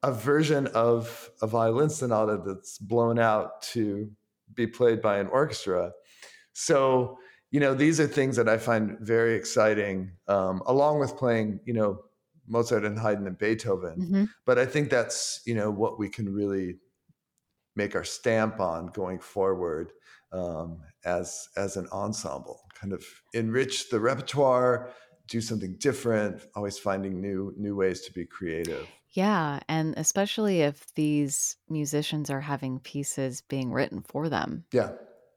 a 0.02 0.12
version 0.12 0.66
of 0.68 1.30
a 1.42 1.46
violin 1.46 1.90
sonata 1.90 2.40
that's 2.44 2.78
blown 2.78 3.18
out 3.18 3.62
to 3.62 4.10
be 4.54 4.66
played 4.66 5.00
by 5.00 5.18
an 5.18 5.28
orchestra 5.28 5.92
so 6.52 7.16
you 7.50 7.60
know 7.60 7.74
these 7.74 8.00
are 8.00 8.06
things 8.06 8.36
that 8.36 8.48
i 8.48 8.56
find 8.56 8.98
very 9.00 9.34
exciting 9.34 10.10
um, 10.28 10.62
along 10.66 10.98
with 10.98 11.16
playing 11.16 11.60
you 11.64 11.72
know 11.72 12.00
mozart 12.46 12.84
and 12.84 12.98
haydn 12.98 13.26
and 13.26 13.38
beethoven 13.38 14.00
mm-hmm. 14.00 14.24
but 14.44 14.58
i 14.58 14.66
think 14.66 14.90
that's 14.90 15.40
you 15.46 15.54
know 15.54 15.70
what 15.70 15.98
we 15.98 16.08
can 16.08 16.32
really 16.32 16.76
make 17.76 17.94
our 17.94 18.04
stamp 18.04 18.58
on 18.60 18.86
going 18.88 19.18
forward 19.18 19.92
um, 20.32 20.80
as 21.04 21.48
as 21.56 21.76
an 21.76 21.86
ensemble 21.92 22.60
kind 22.74 22.92
of 22.92 23.04
enrich 23.34 23.90
the 23.90 24.00
repertoire 24.00 24.90
do 25.30 25.40
something 25.40 25.76
different 25.78 26.42
always 26.54 26.78
finding 26.78 27.20
new 27.20 27.54
new 27.56 27.74
ways 27.74 28.02
to 28.02 28.12
be 28.12 28.26
creative. 28.26 28.86
Yeah 29.12 29.60
and 29.68 29.94
especially 29.96 30.60
if 30.60 30.92
these 30.94 31.56
musicians 31.68 32.28
are 32.30 32.40
having 32.40 32.80
pieces 32.80 33.40
being 33.40 33.72
written 33.72 34.02
for 34.02 34.28
them. 34.28 34.64
Yeah 34.72 34.90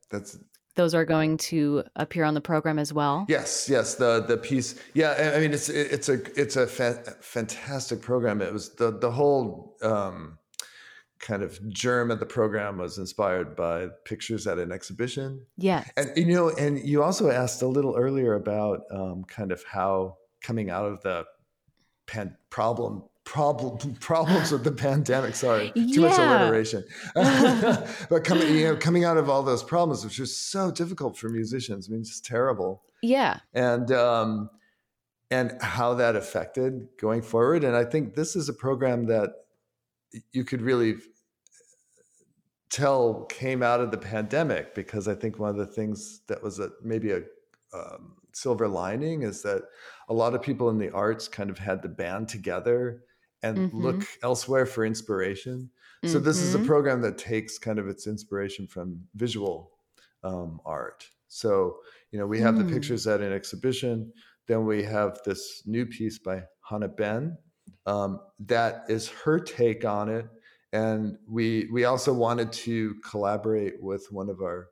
that's 0.10 0.38
those 0.76 0.96
are 0.96 1.06
going 1.06 1.38
to 1.38 1.84
appear 1.96 2.24
on 2.24 2.34
the 2.34 2.42
program 2.42 2.80
as 2.80 2.92
well? 2.92 3.26
Yes 3.30 3.70
yes 3.70 3.96
the 3.96 4.26
the 4.28 4.38
piece 4.38 4.76
yeah 4.94 5.34
i 5.36 5.40
mean 5.40 5.54
it's 5.54 5.70
it's 5.70 6.10
a 6.10 6.20
it's 6.40 6.56
a 6.58 6.68
fa- 6.68 7.16
fantastic 7.22 8.02
program. 8.02 8.42
It 8.42 8.52
was 8.52 8.70
the 8.76 8.92
the 8.92 9.12
whole 9.12 9.78
um 9.84 10.40
kind 11.24 11.42
of 11.42 11.58
germ 11.70 12.12
of 12.12 12.20
the 12.20 12.26
program 12.26 12.78
was 12.78 12.98
inspired 12.98 13.56
by 13.56 13.88
pictures 14.04 14.46
at 14.46 14.60
an 14.60 14.74
exhibition. 14.74 15.46
Yes. 15.58 15.90
And 15.96 16.12
you 16.18 16.26
know, 16.26 16.50
and 16.50 16.78
you 16.78 17.02
also 17.02 17.32
asked 17.32 17.62
a 17.62 17.68
little 17.68 17.96
earlier 17.96 18.34
about 18.34 18.82
um, 18.92 19.24
kind 19.24 19.54
of 19.54 19.64
how 19.64 20.18
coming 20.42 20.70
out 20.70 20.86
of 20.86 21.02
the 21.02 21.24
pan- 22.08 22.36
problem 22.50 23.04
problem 23.24 23.96
problems 24.02 24.52
with 24.52 24.66
the 24.66 24.72
pandemic. 24.88 25.36
Sorry, 25.36 25.72
too 25.72 25.82
yeah. 25.82 26.10
much 26.10 26.20
alliteration. 26.20 26.84
but 27.16 28.26
coming, 28.26 28.54
you 28.54 28.66
know, 28.66 28.76
coming 28.76 29.06
out 29.06 29.16
of 29.16 29.30
all 29.30 29.44
those 29.44 29.64
problems, 29.64 30.04
which 30.04 30.20
was 30.20 30.36
so 30.36 30.72
difficult 30.72 31.18
for 31.18 31.30
musicians. 31.30 31.88
I 31.88 31.94
mean, 31.94 32.02
it's 32.02 32.20
terrible. 32.20 32.84
Yeah. 33.02 33.40
And 33.54 33.90
um, 33.94 34.50
and 35.32 35.54
how 35.62 35.94
that 35.94 36.18
affected 36.18 36.90
going 37.00 37.22
forward. 37.22 37.64
And 37.64 37.78
I 37.78 37.86
think 37.86 38.14
this 38.14 38.36
is 38.36 38.50
a 38.50 38.54
program 38.54 39.06
that 39.06 39.30
you 40.32 40.44
could 40.44 40.62
really 40.62 40.98
tell 42.74 43.26
came 43.26 43.62
out 43.62 43.80
of 43.80 43.92
the 43.92 43.98
pandemic 43.98 44.74
because 44.74 45.08
I 45.08 45.14
think 45.14 45.38
one 45.38 45.52
of 45.52 45.58
the 45.58 45.68
things 45.68 46.22
that 46.28 46.42
was 46.42 46.58
a, 46.58 46.72
maybe 46.84 47.12
a 47.12 47.22
um, 47.72 48.16
silver 48.34 48.68
lining 48.68 49.22
is 49.22 49.44
that 49.44 49.62
a 50.10 50.14
lot 50.14 50.34
of 50.34 50.42
people 50.42 50.72
in 50.72 50.80
the 50.80 50.90
arts 50.90 51.28
kind 51.28 51.52
of 51.52 51.60
had 51.60 51.84
to 51.84 51.88
band 51.88 52.30
together 52.30 53.04
and 53.44 53.58
mm-hmm. 53.58 53.80
look 53.80 54.08
elsewhere 54.24 54.66
for 54.66 54.86
inspiration. 54.86 55.70
Mm-hmm. 56.04 56.14
So 56.14 56.20
this 56.20 56.42
is 56.42 56.56
a 56.56 56.58
mm-hmm. 56.58 56.66
program 56.66 57.02
that 57.02 57.20
takes 57.20 57.60
kind 57.60 57.78
of 57.78 57.88
its 57.88 58.08
inspiration 58.08 58.66
from 58.66 59.02
visual 59.14 59.70
um, 60.24 60.60
art. 60.66 61.08
So 61.28 61.78
you 62.12 62.18
know 62.18 62.26
we 62.26 62.40
have 62.40 62.56
mm. 62.56 62.68
the 62.68 62.74
pictures 62.74 63.06
at 63.06 63.22
an 63.22 63.32
exhibition. 63.32 64.12
Then 64.48 64.66
we 64.66 64.82
have 64.84 65.20
this 65.26 65.62
new 65.68 65.86
piece 65.86 66.18
by 66.18 66.44
Hannah 66.68 66.88
Ben 66.88 67.38
um, 67.86 68.20
that 68.40 68.86
is 68.88 69.10
her 69.10 69.40
take 69.40 69.86
on 69.86 70.10
it 70.10 70.26
and 70.74 71.18
we 71.30 71.70
we 71.72 71.86
also 71.86 72.12
wanted 72.12 72.52
to 72.52 72.96
collaborate 73.10 73.82
with 73.82 74.08
one 74.12 74.28
of 74.28 74.42
our 74.42 74.70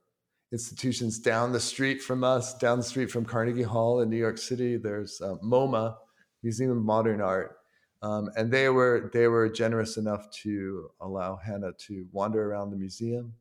institutions 0.51 1.19
down 1.19 1.53
the 1.53 1.59
street 1.59 2.01
from 2.01 2.23
us, 2.23 2.57
down 2.57 2.79
the 2.79 2.83
street 2.83 3.09
from 3.09 3.23
Carnegie 3.23 3.61
Hall 3.61 4.01
in 4.01 4.09
New 4.09 4.17
York 4.17 4.37
City. 4.37 4.75
There's 4.75 5.21
uh, 5.21 5.35
MoMA, 5.43 5.95
Museum 6.43 6.71
of 6.71 6.83
Modern 6.83 7.21
Art, 7.21 7.55
um, 8.01 8.29
and 8.35 8.51
they 8.51 8.67
were 8.69 9.11
they 9.13 9.27
were 9.27 9.47
generous 9.47 9.97
enough 9.97 10.29
to 10.41 10.89
allow 10.99 11.37
Hannah 11.37 11.73
to 11.87 12.07
wander 12.11 12.51
around 12.51 12.71
the 12.71 12.77
museum 12.77 13.33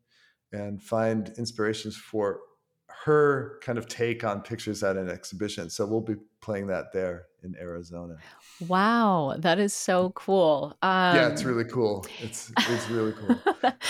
and 0.53 0.83
find 0.83 1.33
inspirations 1.38 1.96
for 1.96 2.40
her 3.04 3.58
kind 3.62 3.78
of 3.78 3.88
take 3.88 4.24
on 4.24 4.42
pictures 4.42 4.82
at 4.82 4.96
an 4.96 5.08
exhibition. 5.08 5.70
So 5.70 5.86
we'll 5.86 6.02
be 6.02 6.16
playing 6.42 6.66
that 6.66 6.92
there 6.92 7.26
in 7.42 7.56
Arizona. 7.56 8.16
Wow, 8.68 9.36
that 9.38 9.58
is 9.58 9.72
so 9.72 10.10
cool. 10.10 10.76
Um, 10.82 11.16
yeah, 11.16 11.28
it's 11.28 11.42
um, 11.42 11.48
really 11.48 11.64
cool. 11.64 12.06
It's 12.20 12.52
it's 12.58 12.90
really 12.90 13.12
cool. 13.12 13.40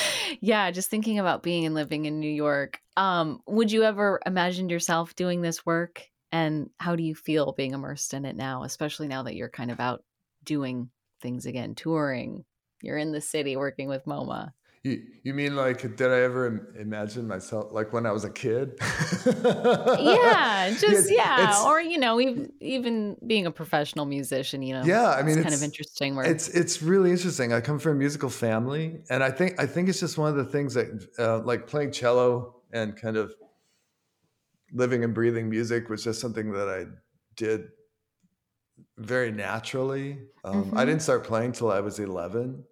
yeah, 0.40 0.70
just 0.70 0.90
thinking 0.90 1.18
about 1.18 1.42
being 1.42 1.66
and 1.66 1.74
living 1.74 2.04
in 2.04 2.20
New 2.20 2.30
York. 2.30 2.80
Um, 2.96 3.40
would 3.48 3.72
you 3.72 3.82
ever 3.82 4.20
imagine 4.24 4.68
yourself 4.68 5.16
doing 5.16 5.42
this 5.42 5.66
work? 5.66 6.06
And 6.30 6.70
how 6.78 6.94
do 6.94 7.02
you 7.02 7.16
feel 7.16 7.52
being 7.52 7.74
immersed 7.74 8.14
in 8.14 8.24
it 8.24 8.36
now, 8.36 8.62
especially 8.62 9.08
now 9.08 9.24
that 9.24 9.34
you're 9.34 9.48
kind 9.48 9.72
of 9.72 9.80
out 9.80 10.04
doing 10.44 10.90
things 11.20 11.46
again, 11.46 11.74
touring? 11.74 12.44
You're 12.80 12.98
in 12.98 13.10
the 13.10 13.20
city 13.20 13.56
working 13.56 13.88
with 13.88 14.04
MoMA. 14.04 14.52
You, 14.82 15.02
you 15.24 15.34
mean 15.34 15.56
like 15.56 15.82
did 15.82 16.10
I 16.10 16.20
ever 16.20 16.74
imagine 16.78 17.28
myself 17.28 17.70
like 17.70 17.92
when 17.92 18.06
I 18.06 18.12
was 18.12 18.24
a 18.24 18.30
kid? 18.30 18.78
yeah, 19.26 20.74
just 20.80 21.12
yeah, 21.12 21.62
or 21.66 21.82
you 21.82 21.98
know, 21.98 22.18
even 22.18 22.50
even 22.60 23.18
being 23.26 23.44
a 23.44 23.50
professional 23.50 24.06
musician, 24.06 24.62
you 24.62 24.72
know. 24.72 24.82
Yeah, 24.82 25.10
I 25.10 25.20
mean, 25.20 25.36
it's, 25.36 25.42
kind 25.42 25.54
of 25.54 25.62
interesting. 25.62 26.16
Where 26.16 26.24
it's 26.24 26.48
it's 26.48 26.80
really 26.80 27.10
interesting. 27.10 27.52
I 27.52 27.60
come 27.60 27.78
from 27.78 27.92
a 27.92 27.94
musical 27.96 28.30
family, 28.30 29.02
and 29.10 29.22
I 29.22 29.30
think 29.30 29.60
I 29.60 29.66
think 29.66 29.90
it's 29.90 30.00
just 30.00 30.16
one 30.16 30.30
of 30.30 30.36
the 30.36 30.46
things 30.46 30.72
that 30.72 31.08
uh, 31.18 31.40
like 31.40 31.66
playing 31.66 31.92
cello 31.92 32.62
and 32.72 32.96
kind 32.96 33.18
of 33.18 33.34
living 34.72 35.04
and 35.04 35.12
breathing 35.12 35.50
music 35.50 35.90
was 35.90 36.02
just 36.02 36.22
something 36.22 36.52
that 36.52 36.70
I 36.70 36.86
did 37.36 37.68
very 38.96 39.30
naturally. 39.30 40.20
Um, 40.42 40.64
mm-hmm. 40.64 40.78
I 40.78 40.86
didn't 40.86 41.02
start 41.02 41.24
playing 41.24 41.52
till 41.52 41.70
I 41.70 41.80
was 41.80 41.98
eleven. 41.98 42.64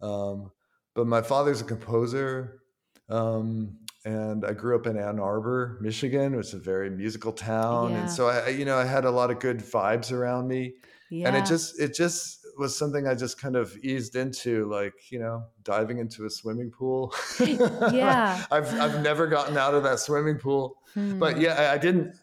Um, 0.00 0.50
but 0.94 1.06
my 1.06 1.22
father's 1.22 1.60
a 1.60 1.64
composer. 1.64 2.62
Um, 3.08 3.78
and 4.04 4.44
I 4.44 4.52
grew 4.52 4.74
up 4.74 4.86
in 4.86 4.96
Ann 4.96 5.20
Arbor, 5.20 5.78
Michigan, 5.80 6.36
which 6.36 6.48
is 6.48 6.54
a 6.54 6.58
very 6.58 6.90
musical 6.90 7.32
town. 7.32 7.92
Yeah. 7.92 8.00
And 8.00 8.10
so 8.10 8.28
I, 8.28 8.48
you 8.48 8.64
know, 8.64 8.76
I 8.76 8.84
had 8.84 9.04
a 9.04 9.10
lot 9.10 9.30
of 9.30 9.38
good 9.38 9.58
vibes 9.58 10.10
around 10.10 10.48
me. 10.48 10.74
Yeah. 11.10 11.28
And 11.28 11.36
it 11.36 11.46
just, 11.46 11.78
it 11.80 11.94
just 11.94 12.40
was 12.58 12.76
something 12.76 13.06
I 13.06 13.14
just 13.14 13.40
kind 13.40 13.54
of 13.54 13.76
eased 13.82 14.16
into, 14.16 14.68
like, 14.68 14.94
you 15.10 15.20
know, 15.20 15.44
diving 15.62 15.98
into 15.98 16.26
a 16.26 16.30
swimming 16.30 16.70
pool. 16.70 17.14
yeah. 17.40 18.44
I've, 18.50 18.72
I've 18.80 19.02
never 19.02 19.26
gotten 19.26 19.56
out 19.56 19.74
of 19.74 19.84
that 19.84 20.00
swimming 20.00 20.38
pool, 20.38 20.78
hmm. 20.94 21.18
but 21.18 21.38
yeah, 21.38 21.54
I, 21.54 21.74
I, 21.74 21.78
didn't, 21.78 22.14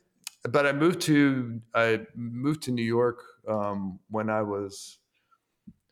but 0.50 0.66
I 0.66 0.74
moved 0.74 1.02
to, 1.02 1.62
I 1.74 2.02
moved 2.16 2.64
to 2.64 2.72
New 2.72 2.84
York 2.84 3.24
um, 3.48 4.00
when 4.10 4.30
I 4.30 4.42
was 4.42 4.98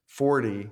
40 0.07 0.69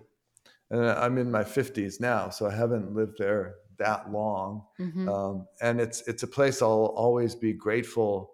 and 0.72 0.86
I'm 0.86 1.18
in 1.18 1.32
my 1.32 1.44
50s 1.44 2.00
now, 2.00 2.30
so 2.30 2.48
I 2.48 2.56
haven't 2.56 2.94
lived 2.94 3.18
there 3.18 3.56
that 3.78 4.12
long. 4.12 4.64
Mm-hmm. 4.80 5.10
Um, 5.10 5.48
and 5.62 5.80
it's 5.80 6.02
it's 6.08 6.24
a 6.24 6.28
place 6.28 6.62
I'll 6.62 6.94
always 6.96 7.36
be 7.36 7.54
grateful. 7.54 8.32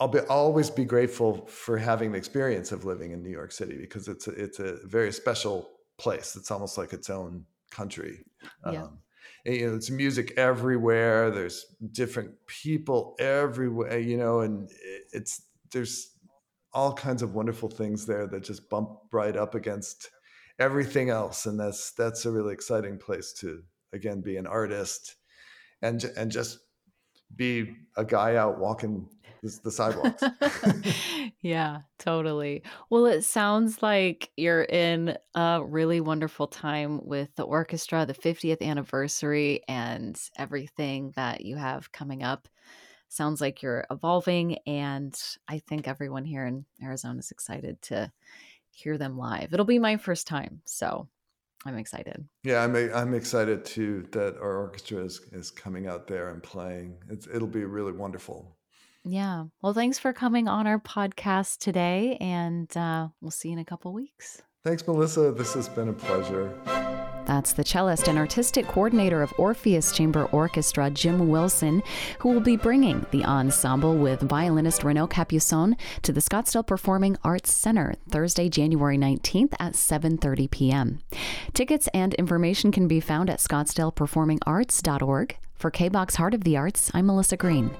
I'll 0.00 0.08
be 0.08 0.20
always 0.20 0.70
be 0.70 0.84
grateful 0.84 1.46
for 1.46 1.78
having 1.78 2.12
the 2.12 2.18
experience 2.18 2.72
of 2.72 2.84
living 2.84 3.12
in 3.12 3.22
New 3.22 3.30
York 3.30 3.52
City 3.52 3.76
because 3.78 4.08
it's 4.08 4.26
a, 4.26 4.30
it's 4.32 4.58
a 4.58 4.78
very 4.86 5.12
special 5.12 5.68
place. 5.98 6.34
It's 6.34 6.50
almost 6.50 6.78
like 6.78 6.92
its 6.92 7.10
own 7.10 7.44
country. 7.70 8.24
Yeah. 8.70 8.82
Um, 8.82 8.98
and, 9.44 9.54
you 9.54 9.68
know, 9.68 9.76
it's 9.76 9.90
music 9.90 10.34
everywhere. 10.36 11.30
There's 11.30 11.66
different 11.92 12.30
people 12.46 13.14
everywhere. 13.20 13.98
You 13.98 14.16
know, 14.16 14.40
and 14.40 14.68
it's 15.12 15.42
there's 15.70 16.10
all 16.74 16.92
kinds 16.94 17.22
of 17.22 17.34
wonderful 17.34 17.68
things 17.68 18.06
there 18.06 18.26
that 18.26 18.42
just 18.42 18.68
bump 18.70 18.90
right 19.12 19.36
up 19.36 19.54
against 19.54 20.10
everything 20.62 21.10
else 21.10 21.46
and 21.46 21.58
that's 21.58 21.90
that's 21.92 22.24
a 22.24 22.30
really 22.30 22.54
exciting 22.54 22.96
place 22.96 23.32
to 23.32 23.62
again 23.92 24.20
be 24.20 24.36
an 24.36 24.46
artist 24.46 25.16
and 25.82 26.04
and 26.16 26.30
just 26.30 26.60
be 27.34 27.76
a 27.96 28.04
guy 28.04 28.36
out 28.36 28.58
walking 28.58 29.08
the 29.42 29.72
sidewalks. 29.72 30.22
yeah, 31.40 31.80
totally. 31.98 32.62
Well, 32.90 33.06
it 33.06 33.22
sounds 33.22 33.82
like 33.82 34.30
you're 34.36 34.62
in 34.62 35.16
a 35.34 35.60
really 35.64 36.00
wonderful 36.00 36.46
time 36.46 37.00
with 37.04 37.34
the 37.34 37.42
orchestra, 37.42 38.06
the 38.06 38.14
50th 38.14 38.62
anniversary, 38.62 39.62
and 39.66 40.16
everything 40.38 41.12
that 41.16 41.40
you 41.40 41.56
have 41.56 41.90
coming 41.90 42.22
up. 42.22 42.48
Sounds 43.08 43.40
like 43.40 43.62
you're 43.62 43.84
evolving, 43.90 44.58
and 44.66 45.20
I 45.48 45.58
think 45.58 45.88
everyone 45.88 46.24
here 46.24 46.46
in 46.46 46.64
Arizona 46.80 47.18
is 47.18 47.32
excited 47.32 47.82
to 47.82 48.12
hear 48.72 48.98
them 48.98 49.16
live. 49.16 49.52
It'll 49.52 49.64
be 49.66 49.78
my 49.78 49.96
first 49.96 50.26
time, 50.26 50.62
so 50.64 51.08
I'm 51.64 51.78
excited. 51.78 52.26
Yeah, 52.42 52.62
I'm 52.64 52.74
I'm 52.76 53.14
excited 53.14 53.64
too 53.64 54.06
that 54.12 54.36
our 54.36 54.58
orchestra 54.58 54.98
is 55.04 55.20
is 55.32 55.50
coming 55.50 55.86
out 55.86 56.06
there 56.06 56.30
and 56.30 56.42
playing. 56.42 56.96
It's, 57.08 57.26
it'll 57.32 57.48
be 57.48 57.64
really 57.64 57.92
wonderful. 57.92 58.56
Yeah. 59.04 59.46
Well, 59.60 59.74
thanks 59.74 59.98
for 59.98 60.12
coming 60.12 60.48
on 60.48 60.66
our 60.66 60.78
podcast 60.78 61.58
today, 61.58 62.16
and 62.20 62.74
uh, 62.76 63.08
we'll 63.20 63.30
see 63.30 63.48
you 63.48 63.54
in 63.54 63.58
a 63.58 63.64
couple 63.64 63.92
weeks. 63.92 64.42
Thanks, 64.64 64.86
Melissa. 64.86 65.32
This 65.32 65.54
has 65.54 65.68
been 65.68 65.88
a 65.88 65.92
pleasure. 65.92 66.56
That's 67.26 67.52
the 67.52 67.64
cellist 67.64 68.08
and 68.08 68.18
artistic 68.18 68.66
coordinator 68.66 69.22
of 69.22 69.32
Orpheus 69.38 69.92
Chamber 69.92 70.24
Orchestra, 70.26 70.90
Jim 70.90 71.28
Wilson, 71.28 71.82
who 72.18 72.30
will 72.30 72.40
be 72.40 72.56
bringing 72.56 73.06
the 73.10 73.24
ensemble 73.24 73.96
with 73.96 74.20
violinist 74.20 74.84
Renaud 74.84 75.08
Capuçon 75.08 75.76
to 76.02 76.12
the 76.12 76.20
Scottsdale 76.20 76.66
Performing 76.66 77.16
Arts 77.24 77.52
Center 77.52 77.94
Thursday, 78.08 78.48
January 78.48 78.98
19th 78.98 79.54
at 79.58 79.74
7:30 79.74 80.50
p.m. 80.50 80.98
Tickets 81.54 81.88
and 81.94 82.14
information 82.14 82.72
can 82.72 82.88
be 82.88 83.00
found 83.00 83.30
at 83.30 83.38
scottsdaleperformingarts.org. 83.38 85.36
For 85.54 85.70
KBAQ 85.70 86.16
Heart 86.16 86.34
of 86.34 86.44
the 86.44 86.56
Arts, 86.56 86.90
I'm 86.92 87.06
Melissa 87.06 87.36
Green. 87.36 87.70